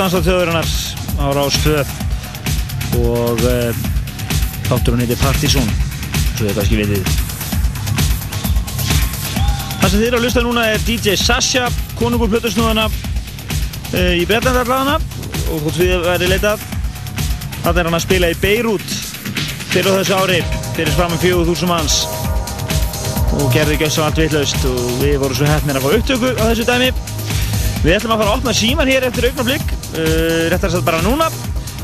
[0.00, 0.68] Það verður list að dansa þjóðurinnar
[1.20, 1.88] á Rástöð
[2.96, 3.80] og uh,
[4.70, 5.66] þátturinn heitir Partizón
[6.38, 7.10] svo þið kannski vitið.
[9.80, 11.66] Það sem þið eru að lusta núna er DJ Sasha
[11.98, 14.94] konungur plötusnúðana uh, í Bretlandarlaðana
[15.50, 16.64] og hvort við verðum leitað
[17.60, 18.94] Það er hann að spila í Beirut
[19.74, 20.40] fyrir þessu ári
[20.78, 21.98] fyrir framum 4000 manns.
[23.36, 26.44] Og gerði ekki þessu allt vitlaust og við vorum svo hefnir að fá upptöku á
[26.48, 26.88] þessu dæmi.
[27.84, 31.30] Við ætlum að fara að opna síman hér eftir augnablík uh, réttar satt bara núna.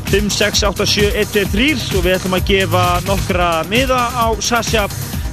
[0.07, 4.27] 5, 6, 8, 7, 1, 2, 3 og við ætlum að gefa nokkra miða á
[4.39, 4.85] Sasha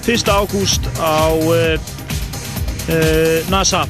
[0.03, 0.27] 1.
[0.35, 1.77] ágúst á uh,
[2.91, 3.85] uh, NASA.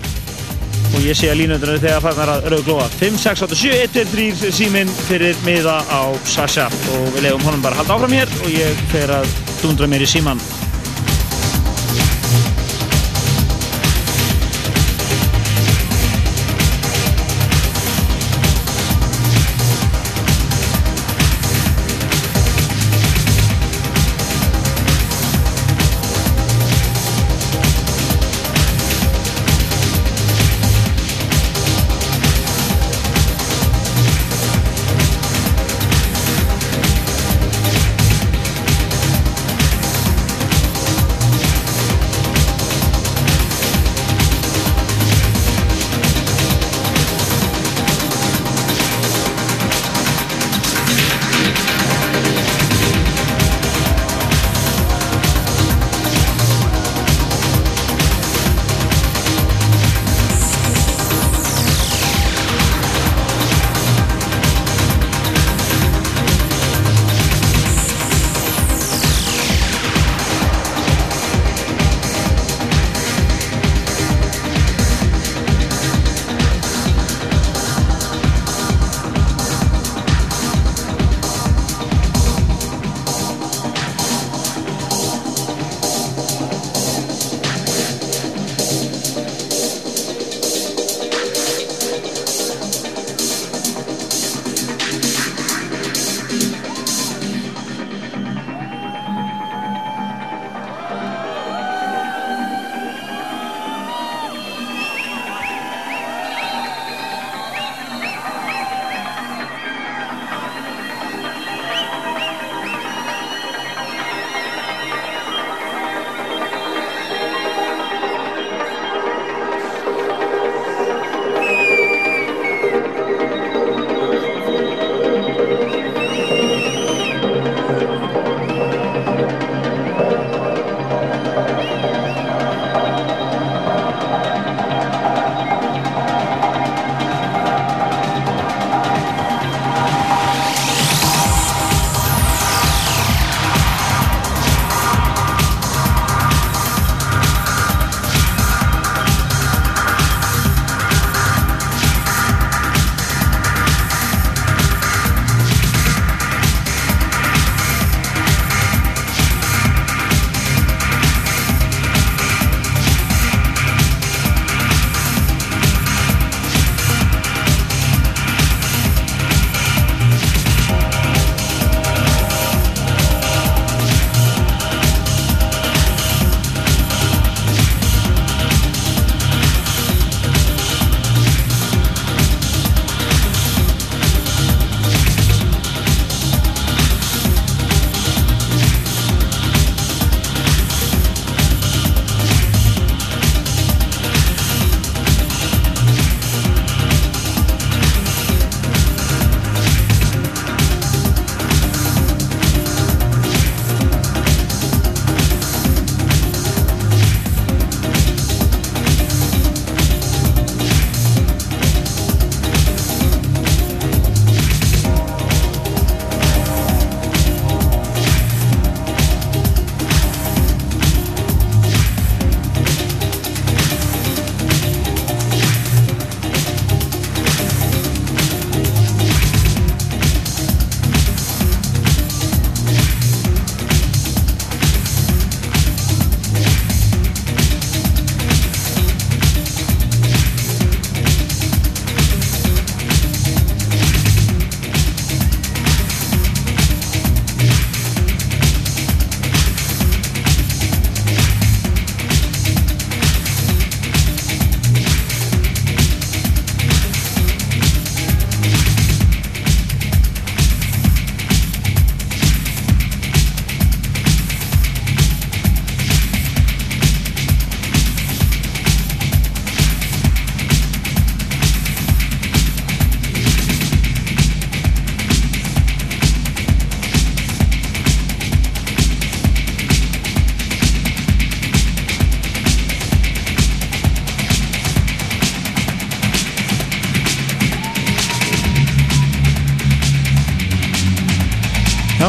[0.94, 4.04] Og ég sé að línundunum þegar farnar að rauglóa 5, 6, 8, 7, 1, 2,
[4.44, 6.68] 3 síminn fyrir miða á Sasha.
[6.94, 8.36] Og við leiðum honum bara að halda áfram hér.
[8.44, 9.32] Og ég fer að
[9.62, 10.42] dundra mér í síman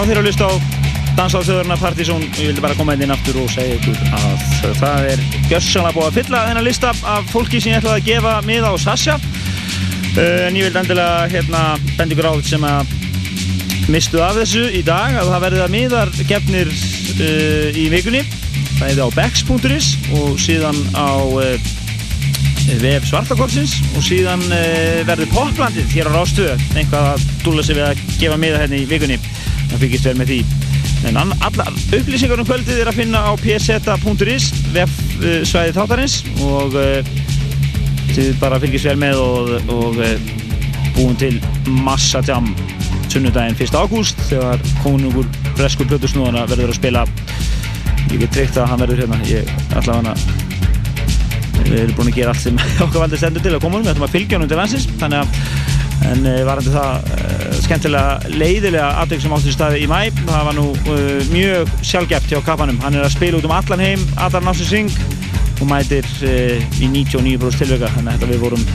[0.10, 0.54] þeirra að lusta á
[1.16, 2.24] Dansa á þjóðurna Partizón.
[2.36, 6.18] Ég vildi bara koma inn aftur og segja ykkur að það er gössanlega búið að
[6.20, 9.16] fylla þennan lista af fólki sem ég ætlaði að gefa miða á Sasha.
[10.16, 11.62] Uh, en ég vildi endilega hérna
[11.96, 12.92] bendi ykkur á þetta sem að
[13.92, 18.22] mistu af þessu í dag að það verði að miðar gefnir uh, í vikunni
[18.80, 21.72] það er á bex.is og síðan á uh,
[22.82, 27.88] vef svartakortsins og síðan uh, verður poplandið hér á Rástöðu eitthvað að dúla sig við
[27.92, 29.20] að gefa miða hérna í vikunni
[29.76, 30.40] það fyrkist vel með því.
[31.06, 36.16] En all, allar upplýsingar um kvöldið er að finna á pseta.is vefsvæði þáttarins
[36.46, 37.12] og uh,
[38.16, 40.00] þið bara fylgjast vel með og, og
[40.96, 41.36] búin til
[41.84, 42.48] massa tjám
[43.12, 43.76] sunnudaginn 1.
[43.76, 47.06] ágúst þegar konungur breskur plötusnúðana verður að spila.
[48.12, 49.20] Ég get treykt að hann verður hérna.
[49.30, 50.16] Ég ætla að hana
[51.66, 54.08] við erum búin að gera allt sem okkar valdi stendur til að koma við ætlum
[54.10, 54.90] að fylgja hann undir landsins.
[55.00, 55.64] Þannig að
[56.06, 57.15] en varandi það
[57.66, 62.40] skemmtilega leiðilega aðdeg sem áttur staði í mæ það var nú uh, mjög sjálfgeft hjá
[62.46, 62.80] kappanum.
[62.84, 64.92] Hann er að spila út um allan heim allar náttúr syng
[65.62, 68.66] og mætir uh, í 99% tilvika þannig að við vorum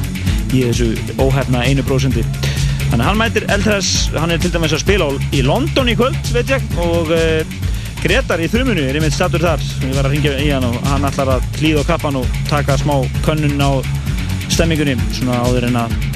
[0.51, 0.91] í þessu
[1.23, 2.21] óhefna 1%
[2.91, 6.33] þannig að hann mætir Eltras hann er til dæmis að spila í London í kvöld
[6.35, 7.13] veit ég og
[8.01, 9.65] Gretar í þrjumunu er einmitt statur þar.
[9.85, 12.79] Ég var að ringja í hann og hann ætlar að hlýða á kappan og taka
[12.81, 12.95] smá
[13.27, 13.85] könnun á
[14.49, 16.10] stemmingunni svona áður en að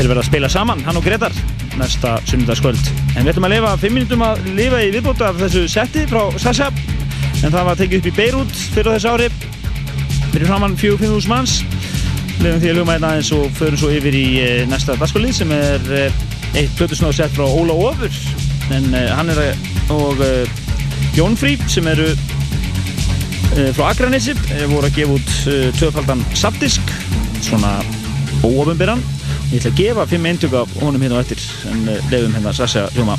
[0.00, 1.34] þeir verða að spila saman, hann og Gretar
[1.76, 2.86] næsta sunnudagskvöld.
[3.18, 6.22] En við ætlum að lifa 5 minnum að lifa í viðbót af þessu setti frá
[6.40, 6.70] Sasha
[7.44, 9.28] en það var tekið upp í Beirut fyrir þessu ári.
[10.30, 11.58] Fyrir framann 4-5 manns.
[12.40, 14.24] Lefum því að ljúma hérna aðeins og förum svo yfir í
[14.70, 15.86] næsta dagskvöldið sem er
[16.56, 18.20] eitt plötusnáð sett frá Óla Ofur.
[18.72, 19.44] En hann er
[19.92, 20.24] og
[21.16, 22.08] Jónfrí sem eru
[23.76, 24.36] frá Akranessi
[24.70, 25.38] voru að gefa út
[25.76, 26.92] töfaldan sapdisk
[27.44, 27.80] svona
[28.46, 29.02] óofunbyrjan
[29.50, 31.40] ég ætla að gefa fimm eintök af honum hérna á eftir
[31.70, 33.16] en lefum hérna Sasha hljóma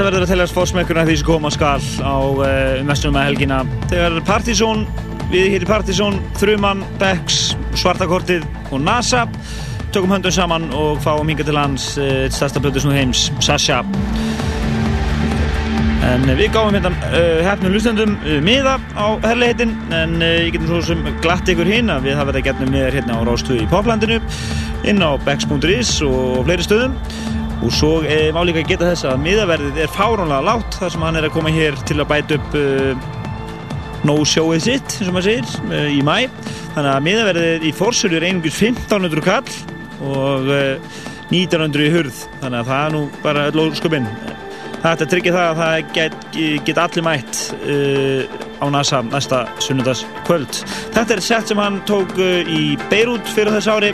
[0.00, 2.16] þetta verður að teljast fórsmekkurna því sem koma skal á
[2.88, 3.56] mestunum að helgina.
[3.90, 4.84] Þegar Partizón,
[5.28, 7.40] við hér í Partizón, Þruman, Bex,
[7.76, 9.26] Svartakortið og NASA
[9.92, 13.82] tökum höndum saman og fáum hinga til hans uh, stærsta blöðusnúð heims, Sasha.
[16.08, 20.54] En uh, við gáum hérna uh, hefnum hlustendum uh, miða á herleitin en uh, ég
[20.54, 23.66] getum svo sem glatt ykkur hinn að við hafa verið getnum miðar hérna á Rástuði
[23.66, 24.22] í Poplandinu
[24.88, 26.96] inn á bex.is og fleiri stöðum
[27.60, 31.18] og svo e, má líka geta þess að miðaverðið er fáránlega lágt þar sem hann
[31.20, 33.08] er að koma hér til að bæta upp uh,
[34.08, 36.16] no-showið sitt eins og maður segir uh, í mæ
[36.74, 39.52] þannig að miðaverðið í Forsölu er einungis 1500 kall
[40.00, 41.00] og uh,
[41.30, 42.24] 1900 í hurð.
[42.40, 44.08] Þannig að það er nú bara öll óskupinn
[44.80, 46.14] Það ætti að tryggja það að það get,
[46.64, 47.40] get allir mætt
[48.64, 50.62] á NASA næsta sunnundas kvöld.
[50.94, 53.90] Þetta er sett sem hann tók í Beirut fyrir þess ári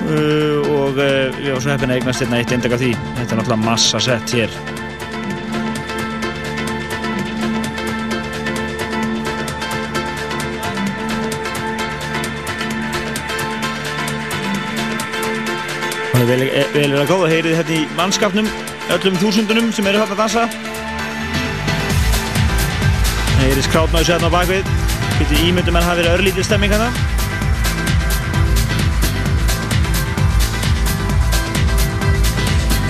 [0.00, 2.92] uh, og uh, við varum svo heppin að eignast hérna eitt eindag af því.
[3.18, 4.56] Þetta er náttúrulega massa sett hér.
[16.10, 16.44] Og það er vel,
[16.74, 18.52] verið að góða, heyrið þetta í mannskapnum,
[18.98, 20.46] öllum þúsundunum sem eru hérna að dansa.
[23.42, 24.78] Heyrið skrátnáðs hérna á bakvið,
[25.42, 27.21] ímyndum en hafa verið örlítið stemming hérna.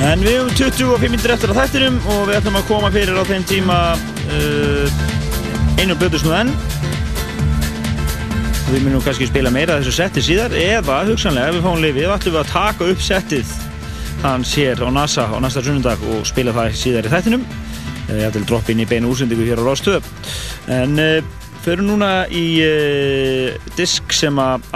[0.03, 3.23] En við höfum 25 minnir eftir á þættinum og við ætlum að koma fyrir á
[3.29, 3.77] þeim tíma
[4.35, 4.97] uh,
[5.79, 6.51] einu blöðusnúð enn.
[8.73, 12.35] Við munum kannski spila meira þessu setti síðar eða hugsanlega ef við fáum lifið ætlum
[12.35, 13.55] við að taka upp settið
[14.25, 17.47] hans hér á NASA á næsta sunnundag og spila það síðar í þættinum
[18.09, 20.11] ég ætlum að droppa inn í beinu úrsendingu hér á Rástöð
[20.73, 21.23] en uh,
[21.63, 24.67] fyrir núna í uh, disk sem að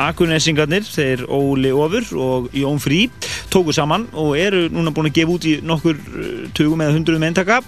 [0.00, 3.04] Akunesingarnir, þeir Óli Ofur og Jón Frí
[3.52, 7.28] tóku saman og eru núna búin að gefa út í nokkur uh, tugum eða hundruðum
[7.28, 7.60] eintaka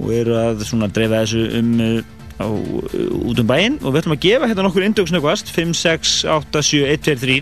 [0.00, 1.98] og eru að svona dreifa þessu um uh,
[2.40, 3.78] á, út um bæinn.
[3.82, 7.40] Og við ætlum að gefa hérna nokkur indöksnöggvast 5, 6, 8, 7, 1, 2, 3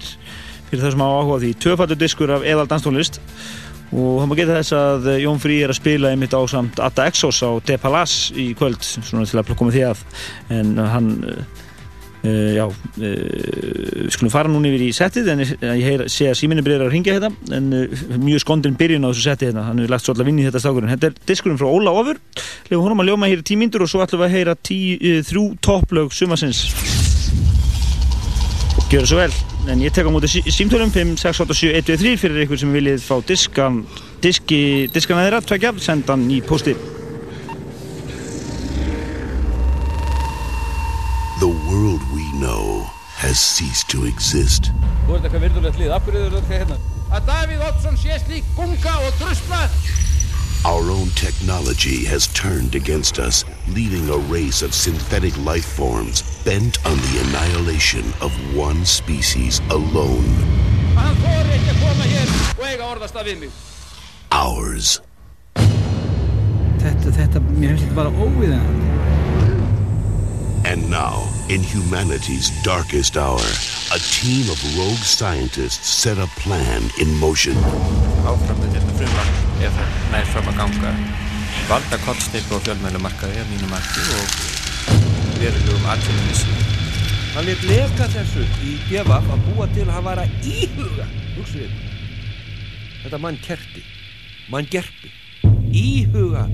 [0.71, 1.51] fyrir það sem á áhuga því.
[1.65, 3.21] Tvöfaldur diskur af eðal danstónlist.
[3.91, 7.09] Og það má geta þess að Jón Frí er að spila einmitt á samt Atta
[7.11, 10.05] Exos á De Palace í kvöld svona til að koma því að.
[10.55, 11.11] En hann
[12.21, 16.65] Uh, já, uh, skulum fara núna yfir í settið en ég, heyr, sé að síminni
[16.67, 19.65] byrjar að ringja hérna en uh, mjög skondin byrjun á þessu settið hérna.
[19.71, 22.21] Hann hefur lagt svolítið að vinna í þetta stákurinn þetta er diskurinn frá Óla Ofur.
[22.69, 24.81] Lefum honum að ljóma hér í tímindur og svo ætlum við að heyra tí,
[25.31, 26.67] þrjú topplög sumasins
[28.91, 29.35] Gjör það svo vel.
[29.71, 32.45] En ég tek á móti sí, símtölum 5, 6, 8, 7, 1, 2, 3 fyrir
[32.45, 33.85] ykkur sem viljið fá diskan
[34.21, 36.75] diski, diskana þeirra, tvekja, senda hann í posti
[43.21, 44.71] has ceased to exist.
[45.05, 46.77] Þú ert eitthvað virðulegt lið, af hverju eru þetta hérna?
[47.11, 49.65] Að Davíð Oddsson sé slík gunga og drusla
[50.69, 56.77] Our own technology has turned against us, leading a race of synthetic life forms bent
[56.85, 60.29] on the annihilation of one species alone.
[60.97, 63.57] hann þóri ekki að koma hér og eiga orðast að við mig.
[64.37, 65.01] Ours.
[66.81, 69.20] Þetta, þetta, mér finnst þetta bara óviðan.
[70.71, 73.43] And now, in humanity's darkest hour,
[73.91, 77.57] a team of rogue scientists set a plan in motion.
[78.23, 80.93] áfram með þetta frumvarp ef það nær fram að ganga
[81.73, 84.39] valda kollsteipu á fjölmælumarkaði að mínu marki og
[85.41, 86.55] verulegum atvinnumissi.
[87.35, 91.77] Hann létt leka þessu í BFF að búa til að hann var að íhuga hugsiðið
[93.03, 93.87] þetta mann kerti
[94.55, 95.11] mann gerpi
[95.83, 96.47] íhuga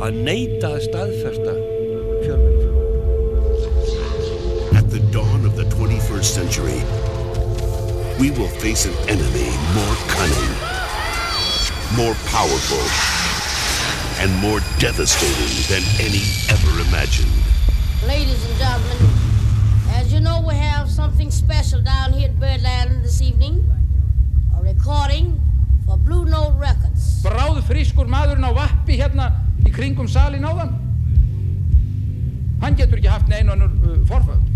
[0.00, 1.58] að neyta að staðfersta
[2.24, 2.71] fjölmjölum At
[4.92, 6.84] the dawn of the 21st century,
[8.20, 10.52] we will face an enemy more cunning,
[11.96, 12.84] more powerful,
[14.20, 16.20] and more devastating than any
[16.52, 17.32] ever imagined.
[18.06, 18.98] Ladies and gentlemen,
[19.96, 23.64] as you know, we have something special down here at Birdland this evening.
[24.58, 25.40] A recording
[25.86, 27.22] for Blue Note Records.
[27.24, 29.32] Bráð frískur maðurinn á vappi hérna
[29.64, 30.76] í kringum salin áðan.
[32.60, 34.52] Hann getur ekki haft neinn önnur uh, forföll.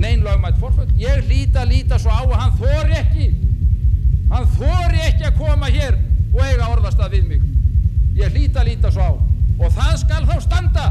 [0.00, 0.88] Neinn lögmætt forföll.
[0.96, 3.26] Ég líta, líta svo á að hann þóri ekki.
[4.30, 5.98] Hann þóri ekki að koma hér
[6.32, 7.42] og eiga orðastað við mig.
[8.16, 9.12] Ég líta, líta svo á.
[9.60, 10.86] Og það skal þá standa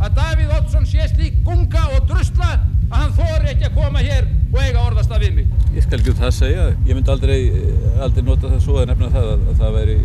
[0.00, 4.26] að Davíð Oddsson sé slík gunga og drusla að hann þóri ekki að koma hér
[4.54, 5.52] og eiga orðastað við mig.
[5.74, 6.66] Ég skal ekki um það segja.
[6.88, 7.38] Ég myndi aldrei,
[8.06, 9.98] aldrei nota það svo að nefna það að, að það væri,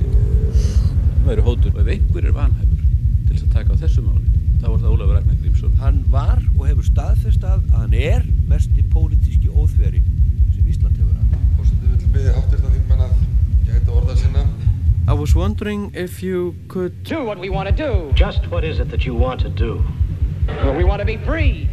[1.29, 1.75] væri hótur.
[1.75, 2.85] Og ef einhver er vanhæfur
[3.23, 5.75] til þess að taka á þessu máli, þá er það Ólafur Ragnar Grímsson.
[5.79, 5.98] hann
[15.39, 18.11] wondering if you could do what we want to do.
[18.13, 19.81] Just what is it that you want to do?
[20.47, 21.69] Well, we want to be free.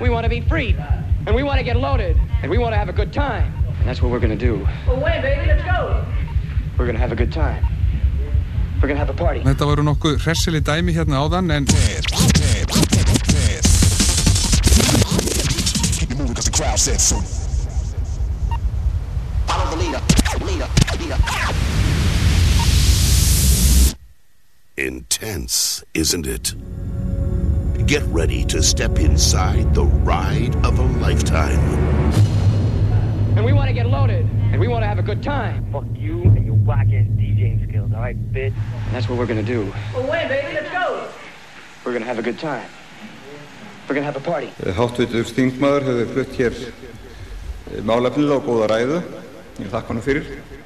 [0.00, 0.76] We want to be free.
[1.26, 2.16] And we want to get loaded.
[2.40, 3.52] And we want to have a good time.
[3.80, 4.64] And that's what we're going to do.
[4.86, 6.04] Well, wait, baby, let's go.
[6.78, 7.64] We're going to have a good time.
[8.76, 9.40] We're going to have a party.
[9.40, 11.66] Þetta voru nokkuð hressili dæmi hérna áðan en
[15.98, 17.37] Keep it moving
[25.28, 26.54] Intense, isn't it?
[27.86, 31.60] Get ready to step inside the ride of a lifetime.
[33.36, 34.24] And we want to get loaded.
[34.52, 35.70] And we want to have a good time.
[35.70, 38.54] Fuck you and your whack-ass DJing skills, all right, bitch?
[38.86, 39.70] And that's what we're going to do.
[39.92, 41.06] Well, wait, baby, let's go.
[41.84, 42.70] We're going to have a good time.
[43.86, 44.50] We're going to have a party.
[44.64, 49.02] Háttvítur þingmaður hefur flutt hér eh, málefnilega og góða ræðu.
[49.60, 50.57] Ég þakka hann fyrir.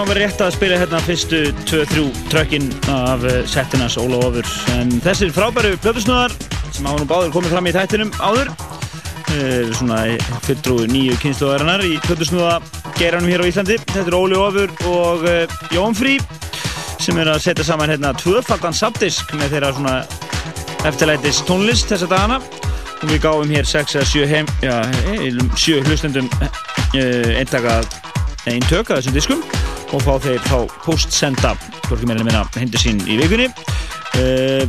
[0.00, 2.02] Náum verið rétt að spila hérna fyrstu 2-3
[2.32, 6.32] trökkinn af eh, settinans Óla Ofur en þessir frábæru blöðusnöðar
[6.72, 8.48] sem hafa nú báður komið fram í þættinum áður
[9.34, 9.98] er svona
[10.46, 12.56] fyrrtrú nýju kynnslóðarinnar í blöðusnöða
[12.96, 13.76] geranum hér á Íslandi.
[13.82, 16.16] Þetta er Óli Ofur og uh, Jón Frí
[16.96, 19.96] sem er að setja saman hérna tvöfaldan sabdisk með þeirra svona
[20.88, 22.40] eftirlætis tónlist þessa dagana.
[23.02, 24.80] Og við gáum hér 6 eða 7 heim, já,
[25.60, 26.32] 7 hlustendum
[26.96, 27.82] eintaka
[28.48, 29.49] eintök að þessum diskum
[29.94, 31.54] og fá þeir þá postsenda
[31.86, 33.48] hvorki meira minna hindi sín í vikunni.
[34.18, 34.62] Uh,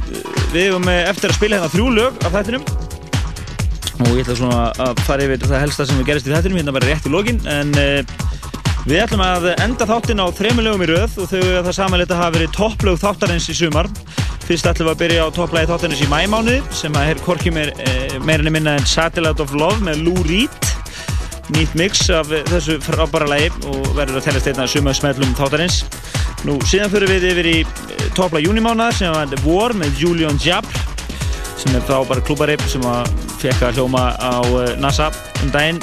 [0.54, 2.66] við hefum eftir að spila hérna þrjú lög af þættinum.
[4.02, 6.90] Og ég ætla svona að fara yfir það helsta sem gerist í þættinum hérna bara
[6.90, 8.02] rétt í lokin en uh,
[8.88, 12.36] við ætlum að enda þáttin á þrejum lögum í röð og þau það samanleita hafa
[12.38, 13.90] verið topplög þáttarins í sumar.
[14.48, 17.74] Fyrst ætlum við að byrja á topplægi þáttarins í mæmánuði sem að er hvorki meir,
[17.78, 20.71] uh, meirinni minna en Satellite of Love með Lou Reed
[21.56, 25.82] nýtt mix af þessu frábæra lægi og verður að tellast einna suma smellum þáttarins.
[26.48, 27.58] Nú síðan fyrir við yfir í
[28.18, 30.80] toppla júnimánaðar sem var War með Julian Jabr
[31.62, 33.10] sem er frábæra klúbari sem að
[33.42, 34.42] fekk að hljóma á
[34.82, 35.12] NASA
[35.44, 35.82] um daginn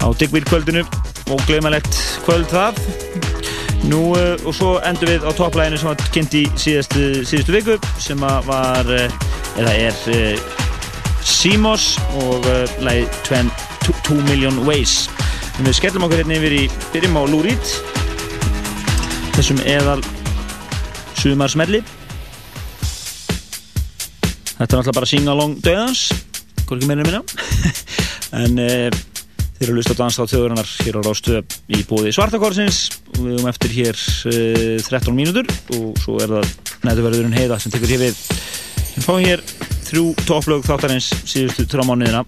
[0.00, 0.84] á Digvír kvöldinu
[1.28, 2.78] og glemalegt kvöld það.
[3.88, 8.20] Nú og svo endur við á topplæginu sem var kynnt í síðastu, síðustu viku sem
[8.20, 8.92] var,
[9.58, 10.44] eða er
[11.28, 12.46] Simos og
[12.80, 13.67] lægi 20
[14.06, 15.08] 2 Million Ways.
[15.58, 16.62] En við skellum okkur hérna yfir í
[16.92, 17.72] byrjum á Lúrít.
[19.36, 20.00] Þessum eðal
[21.18, 21.82] sumarsmelli.
[24.58, 26.08] Þetta er náttúrulega bara sing-along döðans
[26.64, 27.22] hvort ekki meira minna.
[28.38, 28.90] En e,
[29.56, 32.80] þeir eru að lusta á dansa á þjóðurinnar hér á Rástöð í bóði Svartakórsins
[33.14, 34.34] og við höfum eftir hér e,
[34.84, 35.48] 13 mínútur.
[35.78, 36.50] Og svo er það
[36.84, 38.20] nætuverðurinn heiða sem tekur hér við.
[38.98, 39.44] Við fáum hér
[39.88, 42.26] þrjú topplög þáttarins síðustu trámániðina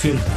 [0.00, 0.29] og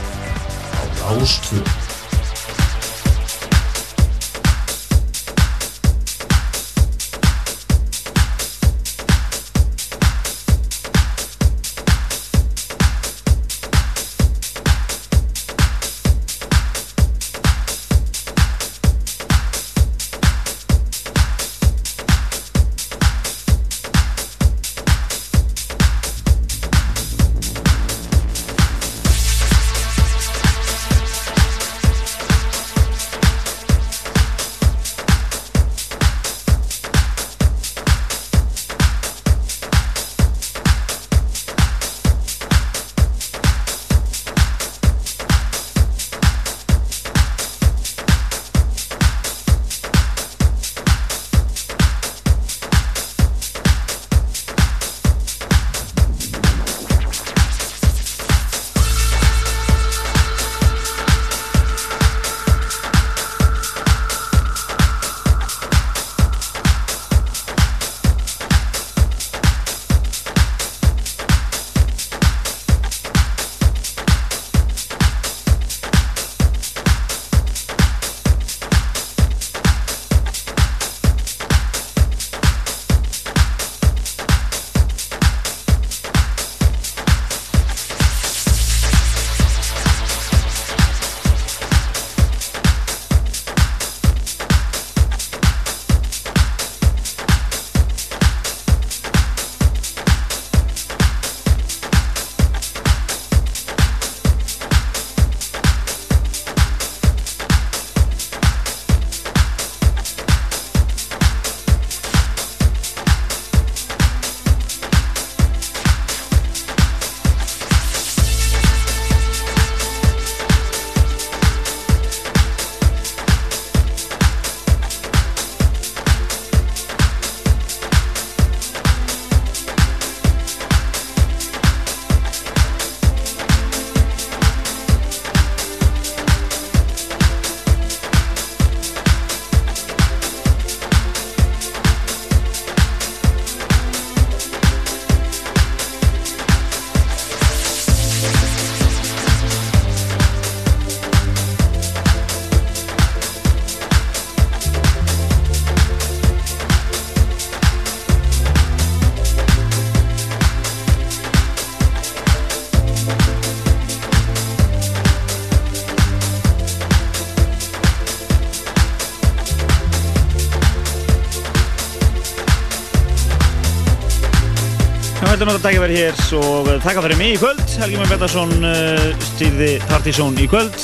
[175.43, 177.61] þetta er náttúrulega dagið hér og taka fyrir mig í kvöld.
[177.81, 180.75] Helgi Már Bjartarsson uh, stýrði Partizón í kvöld.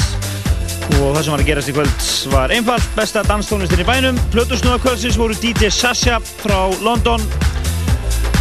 [0.99, 2.89] Og það sem var að gerast í kvöld var einfalt.
[2.97, 4.19] Besta danstónlistin í bænum.
[4.33, 7.23] Plutusnúða kvöldsins voru DJ Sasha frá London.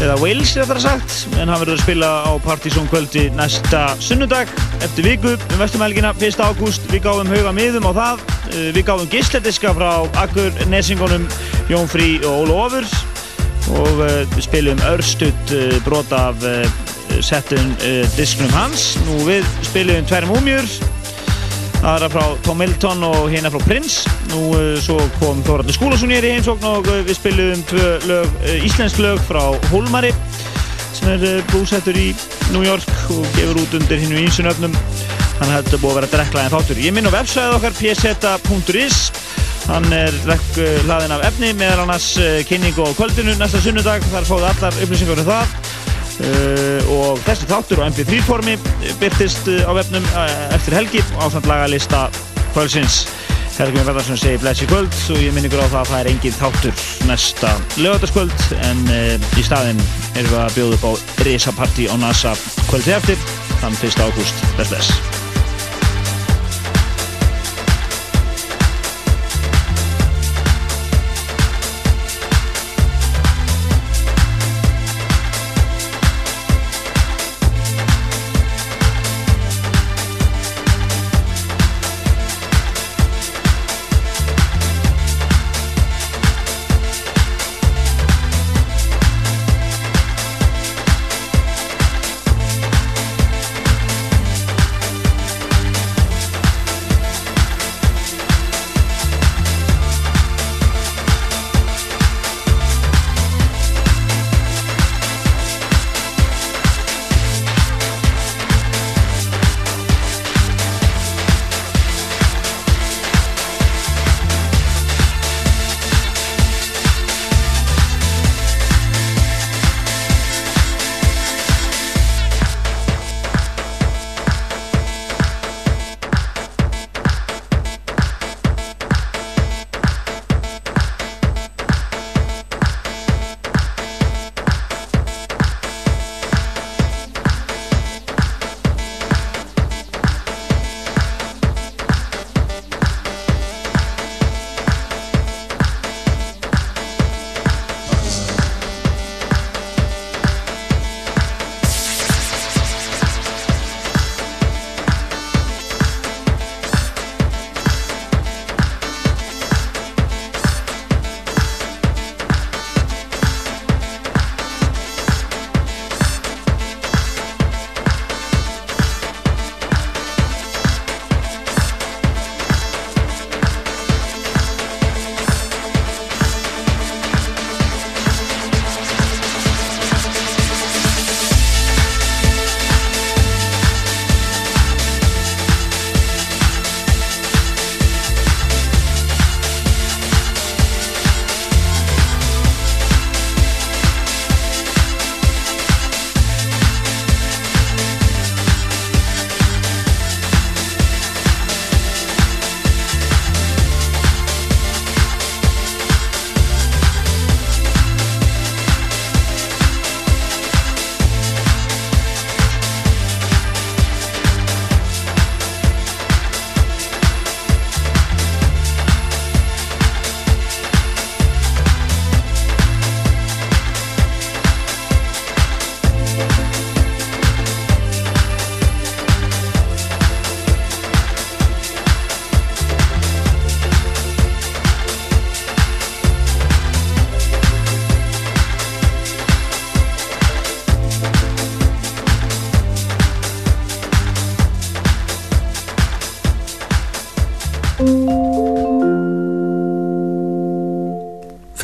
[0.02, 1.14] Eða Wales er þetta sagt.
[1.38, 4.50] En hann verður að spila á Partizón kvöldi næsta sunnudag
[4.82, 6.42] eftir viku um vestumælgina 1.
[6.42, 8.26] ágúst við gáðum hauga miðum á það.
[8.48, 9.92] Uh, við gáðum gíslediska frá
[10.24, 11.30] Akkur Nesingunum
[11.70, 12.98] Jón Frí og Óla Ofurs
[13.76, 16.44] og uh, við spilum örstutt uh, brot af
[17.24, 18.94] settum uh, disknum hans.
[19.06, 20.70] Nú við spilum tverjum úmjur
[21.78, 24.10] aðra frá Tom Milton og hérna frá Prince.
[24.32, 24.50] Nú
[24.82, 28.34] svo kom Þóraldur Skúlason hér í heimsókn og við spilum tvö lög,
[28.66, 30.10] íslensk lög frá Hólmari
[30.98, 32.10] sem er búsettur í
[32.50, 34.74] New York og gefur út undir hinnu ímsunöfnum
[35.38, 36.80] hann hefði búið að vera dreklaðin þáttur.
[36.82, 38.98] Ég minn á websæðið okkar pseta.is
[39.68, 44.04] hann er rekk hlaðin af efni meðal annars uh, kynningu á kvöldinu næsta sunnudag.
[44.12, 45.54] Þar fóðu allar upplýsingar um það.
[46.18, 48.56] Uh, og þessi þáttur á mp3 formi
[48.98, 50.08] byrtist uh, á vefnum
[50.56, 52.08] eftir helgi á samt lagalista
[52.56, 53.04] kvöldsins.
[53.58, 56.36] Helgjum Verðarsson segi blessi kvöld og ég minn ykkur á það að það er engin
[56.38, 59.82] þáttur næsta lögataskvöld en uh, í staðinn
[60.14, 60.92] erum við að bjóða upp á
[61.26, 62.34] risapartí á NASA
[62.70, 64.04] kvöldi eftir þann 1.
[64.06, 64.44] ágúst.
[64.56, 65.17] Bless bless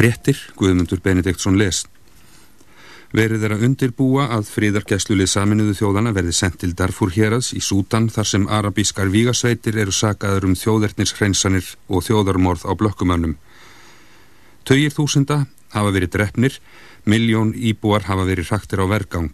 [0.05, 1.79] Fréttir, Guðmundur Benediktsson les.
[3.17, 8.11] Verið er að undirbúa að fríðargæslulið saminuðu þjóðana verði sendt til Darfur hérads í Sútan
[8.13, 13.39] þar sem arabískar vígasveitir eru sakaður um þjóðernishreinsanir og þjóðarmorð á blökkumönnum.
[14.69, 16.61] Töyir þúsunda hafa verið drefnir,
[17.09, 19.33] miljón íbúar hafa verið hraktir á vergang.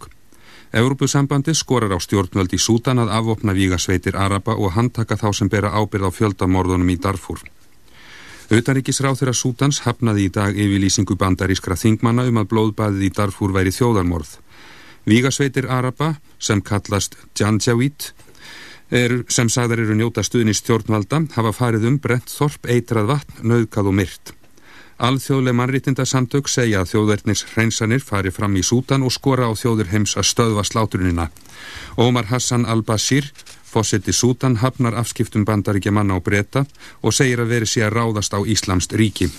[0.71, 5.75] Evrópusambandi skorar á stjórnvöld í Sútan að afvopna vígasveitir araba og handtaka þá sem bera
[5.75, 7.43] ábyrð á fjöldamorðunum í Darfur.
[8.51, 13.71] Auðaríkisráð þeirra Sútans hafnaði í dag yfirlýsingu bandarískra þingmanna um að blóðbæðið í Darfur væri
[13.71, 14.33] þjóðarmorð.
[15.07, 18.09] Vígasveitir Araba, sem kallast Janjaweed,
[19.31, 23.99] sem sagðar eru njóta stuðni stjórnvalda, hafa farið um brent þorp eitrað vatn, nauðkað og
[24.01, 24.35] myrt.
[25.01, 30.17] Alþjóðleg mannrýtindasamtök segja að þjóðverðnis hreinsanir fari fram í Sútan og skora á þjóður heims
[30.19, 31.31] að stöðva slátrunina.
[31.97, 33.31] Ómar Hassan al-Bashir,
[33.71, 36.67] fósetti Sútan, hafnar afskiptum bandaríkja manna á breyta
[37.03, 39.31] og segir að veri sé að ráðast á Íslamst ríki.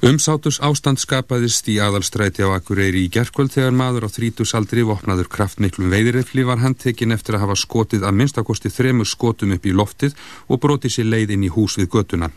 [0.00, 5.90] Umsátus ástand skapaðist í aðalstræti á Akureyri í gerkvöld þegar maður á þrítusaldri vopnaður kraftmiklum
[5.92, 10.16] veiðirefli var handtekinn eftir að hafa skotið að minnstakosti þremur skotum upp í loftið
[10.48, 12.30] og brotið sér leið inn í hús við götuna.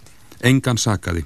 [0.43, 1.23] Engan sakaði.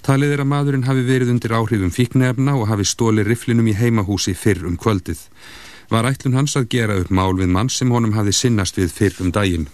[0.00, 4.32] Talið er að maðurinn hafi verið undir áhrifum fíknefna og hafi stólið riflinum í heimahúsi
[4.32, 5.20] fyrr um kvöldið.
[5.90, 9.20] Var ætlun hans að gera upp mál við mann sem honum hafi sinnast við fyrr
[9.22, 9.68] um daginn.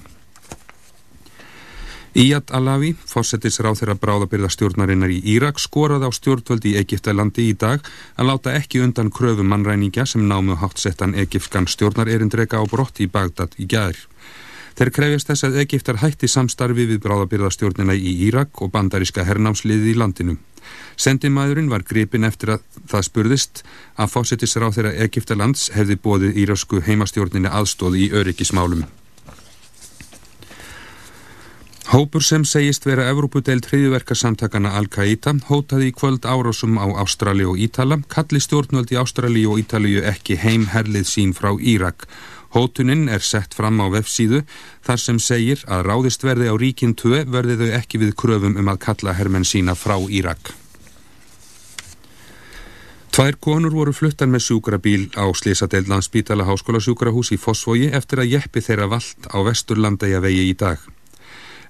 [2.12, 7.80] Iyad Alawi, fórsetisráð þeirra bráðabyrðastjórnarinnar í Írak, skoraði á stjórnvöldi í Egiptalandi í dag
[8.20, 13.56] að láta ekki undan kröfum mannræningja sem námu hátsettan egipskan stjórnarerindrega á brott í Bagdad
[13.56, 14.04] í gæðir.
[14.76, 19.96] Þeir krefjast þess að Egiptar hætti samstarfi við bráðabyrðastjórnina í Írak og bandaríska hernámsliði í
[19.96, 20.36] landinu.
[20.96, 23.62] Sendimæðurinn var gripin eftir að það spurðist
[23.96, 28.84] að fórsetisráð þeirra Egiptalands hefði bóðið írasku heimastjórnina aðstóði í öryggismálum.
[31.92, 37.98] Hópur sem segist vera Evrópudeild hriðverkarsamtakana Al-Qaida hótaði í kvöld árásum á Ástrali og Ítala,
[38.08, 42.06] kalli stjórnvöld í Ástrali og Ítaliju ekki heim herlið sín frá Írak.
[42.52, 44.42] Hótunin er sett fram á vefsíðu
[44.84, 48.68] þar sem segir að ráðist verði á ríkin 2 verði þau ekki við kröfum um
[48.68, 50.52] að kalla hermenn sína frá Írak.
[53.12, 58.30] Tvær konur voru fluttar með sjúkrabíl á Slisadeild landsbítala háskóla sjúkrahús í Fossvogi eftir að
[58.38, 60.80] jeppi þeirra vald á Vesturlandæja vegi í dag.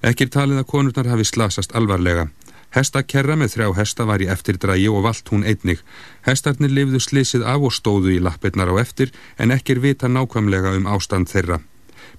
[0.03, 2.29] Ekki er talið að konurnar hafi slasast alvarlega.
[2.73, 5.83] Hestakerra með þrjá hesta var í eftirdrægi og vald hún einnig.
[6.25, 10.73] Hestarnir lifðu slísið af og stóðu í lappirnar á eftir en ekki er vita nákvæmlega
[10.79, 11.59] um ástand þeirra.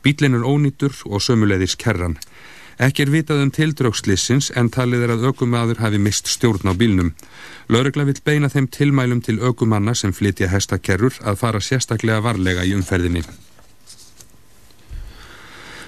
[0.05, 2.19] Bílinn er ónýtur og sömuleiðis kerran.
[2.79, 7.15] Ekki er vitað um tildrökslissins en talið er að ökumadur hafi mist stjórn á bílnum.
[7.71, 12.75] Lörgla vil beina þeim tilmælum til ökumanna sem flytja hestakerrur að fara sérstaklega varlega í
[12.75, 13.23] umferðinni.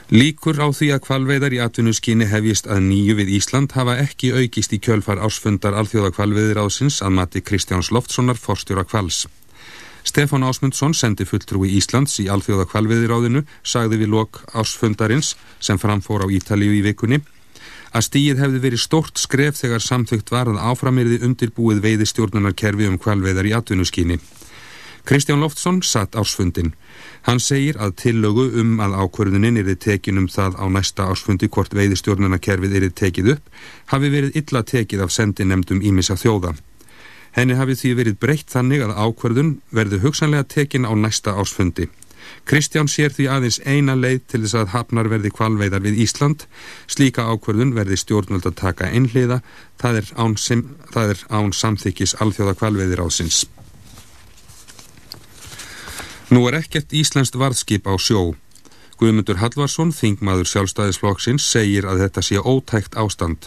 [0.06, 4.70] Líkur á því að kvalveiðar í atvinnuskyni hefjist að nýju við Ísland hafa ekki aukist
[4.70, 9.24] í kjölfar ásfundar alþjóða kvalveiðiráðsins að mati Kristjáns Loftssonar forstjóra kvals.
[10.06, 16.30] Stefán Ásmundsson sendi fulltrúi Íslands í alþjóða kvalveiðiráðinu, sagði við lok ásfundarins sem framfór á
[16.30, 17.18] Ítalíu í vikunni,
[17.90, 23.50] að stíið hefði verið stort skref þegar samþygt var að áframirði undirbúið veiðistjórnunarkerfi um kvalveiðar
[23.50, 24.22] í atvinnuskyni.
[25.02, 26.76] Kristján Loftsson satt ásfundin.
[27.26, 31.74] Hann segir að tillögu um að ákverðunin er tekin um það á næsta ásfundi hvort
[31.74, 33.48] veiðistjórnarkerfið er tekið upp
[33.90, 36.54] hafi verið illa tekið af sendinemdum ímissa þjóða.
[37.34, 41.88] Henni hafi því verið breytt þannig að ákverðun verði hugsanlega tekin á næsta ásfundi.
[42.46, 46.46] Kristján sér því aðeins eina leið til þess að hafnar verði kvalveiðar við Ísland.
[46.86, 49.42] Slíka ákverðun verði stjórnvöld að taka einhliða,
[49.82, 50.64] það er án, sem,
[50.94, 53.44] það er án samþykis alþjóða kvalveiðir ásins.
[56.26, 58.34] Nú er ekkert Íslenskt varðskip á sjó.
[58.98, 63.46] Guðmundur Hallvarsson, þingmaður sjálfstæðisflokksins, segir að þetta sé ótækt ástand.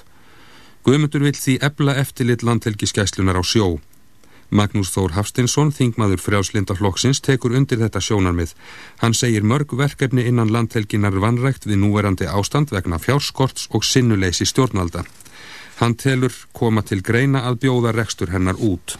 [0.87, 3.81] Guðmundur vill því ebla eftirlit landhelgiskæslunar á sjó.
[4.49, 8.55] Magnús Þór Hafstinsson, þingmaður frjálslindaflokksins, tekur undir þetta sjónarmið.
[9.03, 15.03] Hann segir mörg verkefni innan landhelginar vanrækt við núverandi ástand vegna fjárskorts og sinnuleysi stjórnvalda.
[15.83, 18.95] Hann telur koma til greina að bjóða rekstur hennar út.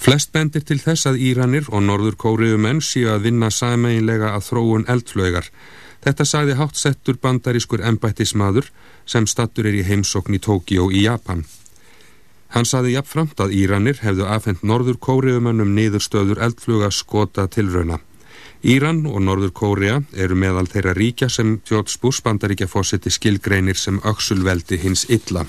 [0.00, 4.86] Flest bendir til þess að Íranir og Norður Kóriumenn séu að vinna sameinlega að þróun
[4.88, 5.50] eldflögar.
[6.00, 8.70] Þetta sagði hátsettur bandarískur embættismadur
[9.04, 11.44] sem stattur er í heimsokn í Tókíó í Japan.
[12.56, 18.00] Hann saði jafnframt að Íranir hefðu afhengt Norður Kóriumennum niðurstöður eldfluga skota tilrauna.
[18.64, 24.00] Íran og Norður Kórea eru meðal þeirra ríkja sem George Bush bandaríkja fórseti skilgreinir sem
[24.04, 25.44] öksulveldi hins illa.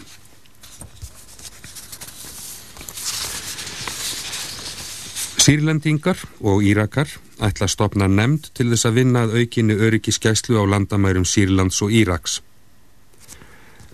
[5.41, 7.09] Sýrlendingar og Írakar
[7.41, 11.89] ætla að stopna nefnd til þess að vinna að aukinni öryggiskeslu á landamærum Sýrlands og
[11.97, 12.35] Íraks.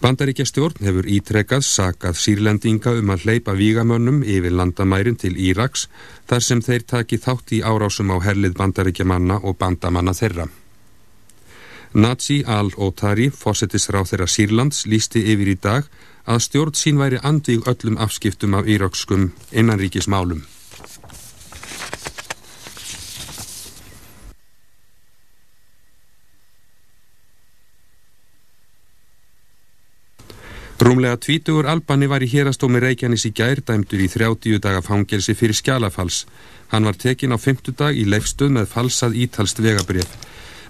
[0.03, 5.87] Bandaríkja stjórn hefur ítrekað sakað sírlendinga um að hleypa vígamönnum yfir landamærin til Íraks
[6.27, 10.49] þar sem þeir taki þátt í árásum á herlið bandaríkja manna og bandamanna þeirra.
[11.95, 15.87] Nazi al-Otari, fósettisráð þeirra Sýrlands, lísti yfir í dag
[16.27, 20.43] að stjórn sín væri andvíg öllum afskiptum af írakskum innanríkismálum.
[30.77, 35.57] Rúmlega tvítugur Albani var í hérastómi Reykjanes í gær dæmdur í 30 daga fangelsi fyrir
[35.57, 36.27] skjalafals.
[36.69, 40.05] Hann var tekin á 50 dag í leifstöð með falsað ítalst vegabrif.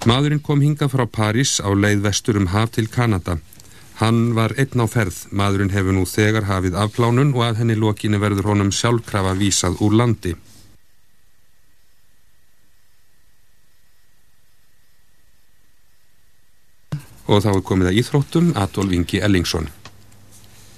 [0.08, 3.36] Maðurinn kom hinga frá París á leið vestur um haf til Kanada.
[4.00, 5.26] Hann var einn á ferð.
[5.36, 9.98] Maðurinn hefur nú þegar hafið afplánun og að henni lokinu verður honum sjálfkrafa vísað úr
[10.00, 10.38] landi.
[17.28, 19.68] Og þá er komið að íþróttum Adolf Ingi Ellingsson.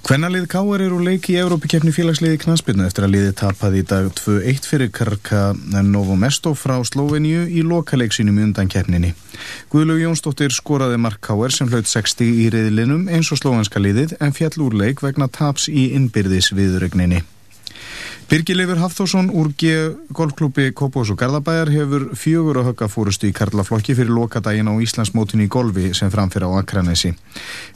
[0.07, 4.07] Hvernalið Káar er úr leiki í Európikeppni félagsliði knastbyrnu eftir að liði tapaði í dag
[4.15, 5.41] 2-1 fyrir Karka
[5.85, 9.11] Novo Mesto frá Sloveníu í lokaleiksínum undan keppninni.
[9.73, 14.33] Guðlaug Jónsdóttir skoraði mark Káar sem hlaut 60 í reyðlinum eins og slovenska liðið en
[14.33, 17.21] fjall úr leik vegna taps í innbyrðis viðrögninni.
[18.29, 23.95] Birgileifur Hafþórsson úr G golfklúpi Kópós og Garðabæjar hefur fjögur að högga fórustu í Karlaflokki
[23.97, 27.15] fyrir lokadaginn á Íslandsmótinu í golfi sem framfyrir á Akranesi.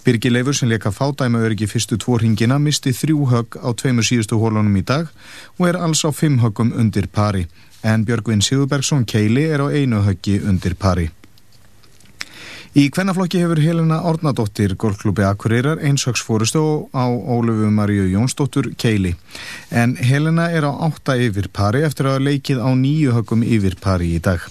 [0.05, 4.77] Birgileifur sem leka fádæma öryggi fyrstu tvo ringina misti þrjú högg á tveimur síðustu hólunum
[4.77, 5.09] í dag
[5.57, 7.47] og er alls á fimm höggum undir pari
[7.81, 11.09] en Björgvin Sigurbergsson Keili er á einu höggi undir pari.
[12.73, 19.11] Í kvennaflokki hefur Helena Ornadóttir golfklúpi Akureyrar einsöks fórustu á Ólufu Maríu Jónsdóttur Keili.
[19.69, 24.15] En Helena er á átta yfir pari eftir að leikið á nýju högum yfir pari
[24.17, 24.41] í dag.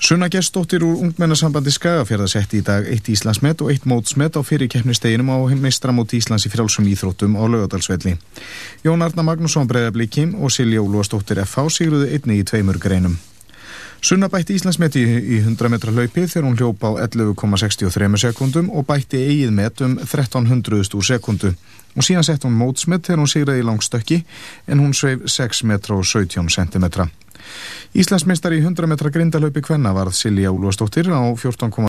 [0.00, 5.36] Sunna Gerstóttir úr ungmennasambandi Skagafjörða setti í dag eitt Íslandsmet og eitt mótsmet á fyrirkeppnisteginum
[5.36, 8.16] á meistramót Íslands í frjálsum íþróttum á lögadalsvelli.
[8.88, 13.20] Jón Arna Magnússon Breiðablikim og Silja Úlúastóttir FH sigruðu einni í tveimur greinum.
[14.04, 19.22] Sunna bætti Íslandsmeti í 100 metra hlaupi þegar hún hljópa á 11,63 sekundum og bætti
[19.22, 21.52] eigið met um 1300 úr sekundu
[21.96, 24.18] og síðan sett hún mótsmet þegar hún sigraði í langstökki
[24.68, 27.08] en hún sveif 6 metra og 17 cm.
[27.96, 31.80] Íslandsmeistar í 100 metra grindalöpi kvenna varð Silja Úlúastóttir á 14,5